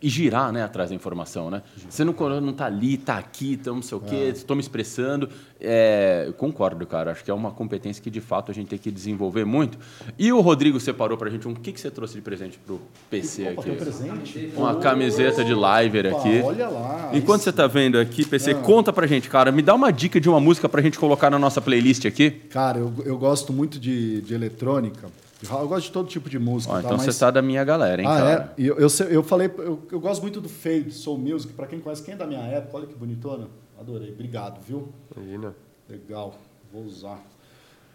[0.06, 0.08] É.
[0.08, 1.64] E girar, né, atrás da informação, né?
[1.89, 5.30] Você não, não tá ali, tá aqui, então não sei o quê, estou me expressando.
[5.60, 7.12] É, concordo, cara.
[7.12, 9.78] Acho que é uma competência que, de fato, a gente tem que desenvolver muito.
[10.18, 11.51] E o Rodrigo separou pra gente um...
[11.51, 12.80] O que, que você trouxe de presente pro
[13.10, 13.72] PC Opa, aqui?
[13.72, 14.53] um presente.
[14.56, 16.41] Uma camiseta de liver Opa, aqui.
[16.43, 17.10] Olha lá.
[17.14, 19.51] Enquanto você tá vendo aqui, PC, conta pra gente, cara.
[19.51, 22.30] Me dá uma dica de uma música pra gente colocar na nossa playlist aqui.
[22.30, 25.08] Cara, eu, eu gosto muito de, de eletrônica.
[25.50, 26.74] Eu gosto de todo tipo de música.
[26.74, 26.82] Ó, tá?
[26.82, 28.54] então Mas- você tá da minha galera, hein, ah, cara?
[28.58, 28.62] é?
[28.62, 31.54] Eu, eu, eu falei, eu, eu gosto muito do Fade, Soul Music.
[31.54, 33.48] Pra quem conhece, quem é da minha época, olha que bonitona.
[33.80, 34.12] Adorei.
[34.12, 34.89] Obrigado, viu?
[35.16, 35.56] Imagina.
[35.89, 36.36] Legal.
[36.72, 37.22] Vou usar.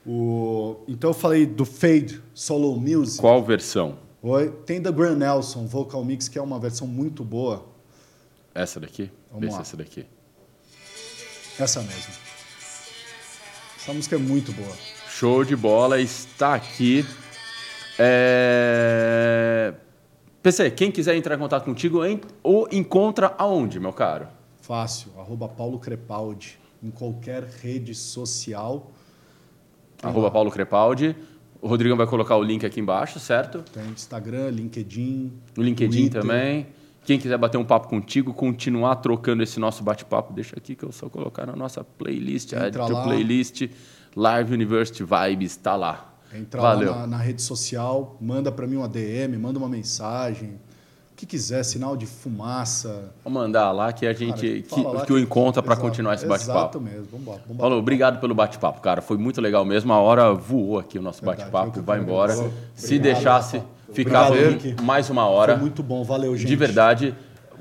[0.06, 0.76] O...
[0.88, 3.20] Então eu falei do Fade, Solo Music.
[3.20, 3.98] Qual versão?
[4.22, 4.50] Oi.
[4.66, 7.66] Tem da Graham Nelson, Vocal Mix, que é uma versão muito boa.
[8.54, 9.10] Essa daqui?
[9.30, 10.06] Vamos Vê essa daqui.
[11.58, 12.12] Essa mesmo.
[13.78, 14.74] Essa música é muito boa.
[15.08, 17.04] Show de bola, está aqui.
[18.02, 19.74] É...
[20.42, 22.00] PC, quem quiser entrar em contato contigo,
[22.42, 24.26] ou encontra aonde, meu caro?
[24.62, 25.10] Fácil.
[25.18, 26.58] Arroba Paulo Crepaldi.
[26.82, 28.90] Em qualquer rede social.
[30.02, 31.14] Arroba Paulo Crepaldi.
[31.60, 33.62] O Rodrigão vai colocar o link aqui embaixo, certo?
[33.70, 35.30] Tem Instagram, LinkedIn.
[35.54, 36.22] No LinkedIn Twitter.
[36.22, 36.68] também.
[37.04, 40.92] Quem quiser bater um papo contigo, continuar trocando esse nosso bate-papo, deixa aqui que eu
[40.92, 42.54] só colocar na nossa playlist.
[42.54, 43.02] Entra lá.
[43.02, 43.68] playlist.
[44.16, 46.09] Live University Vibes, tá lá.
[46.34, 46.92] Entra Valeu.
[46.92, 50.50] lá na, na rede social, manda para mim uma DM, manda uma mensagem.
[51.12, 53.12] O que quiser, sinal de fumaça.
[53.22, 56.58] Vou mandar lá que a gente Cara, que, que o encontra para continuar esse bate-papo.
[56.58, 57.06] Exato mesmo.
[57.10, 57.42] Vamos embora.
[57.58, 59.02] Paulo, obrigado pelo bate-papo, cara.
[59.02, 59.92] Foi muito legal mesmo.
[59.92, 61.82] A hora voou aqui o nosso bate-papo.
[61.82, 62.32] Vai embora.
[62.32, 63.62] Obrigado, Se deixasse,
[63.92, 64.34] ficava
[64.82, 65.52] mais uma hora.
[65.52, 66.02] Foi muito bom.
[66.04, 66.48] Valeu, gente.
[66.48, 67.14] De verdade.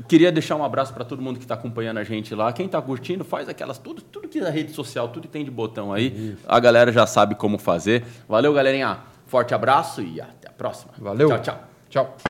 [0.08, 2.52] Queria deixar um abraço para todo mundo que está acompanhando a gente lá.
[2.54, 5.52] Quem está curtindo, faz aquelas tudo, tudo que é rede social, tudo que tem de
[5.52, 6.38] botão aí.
[6.48, 8.06] A galera já sabe como fazer.
[8.28, 9.00] Valeu, galerinha.
[9.26, 10.94] Forte abraço e até a próxima.
[10.98, 11.30] Valeu.
[11.30, 11.60] Tchau, tchau.
[11.90, 12.29] Tchau.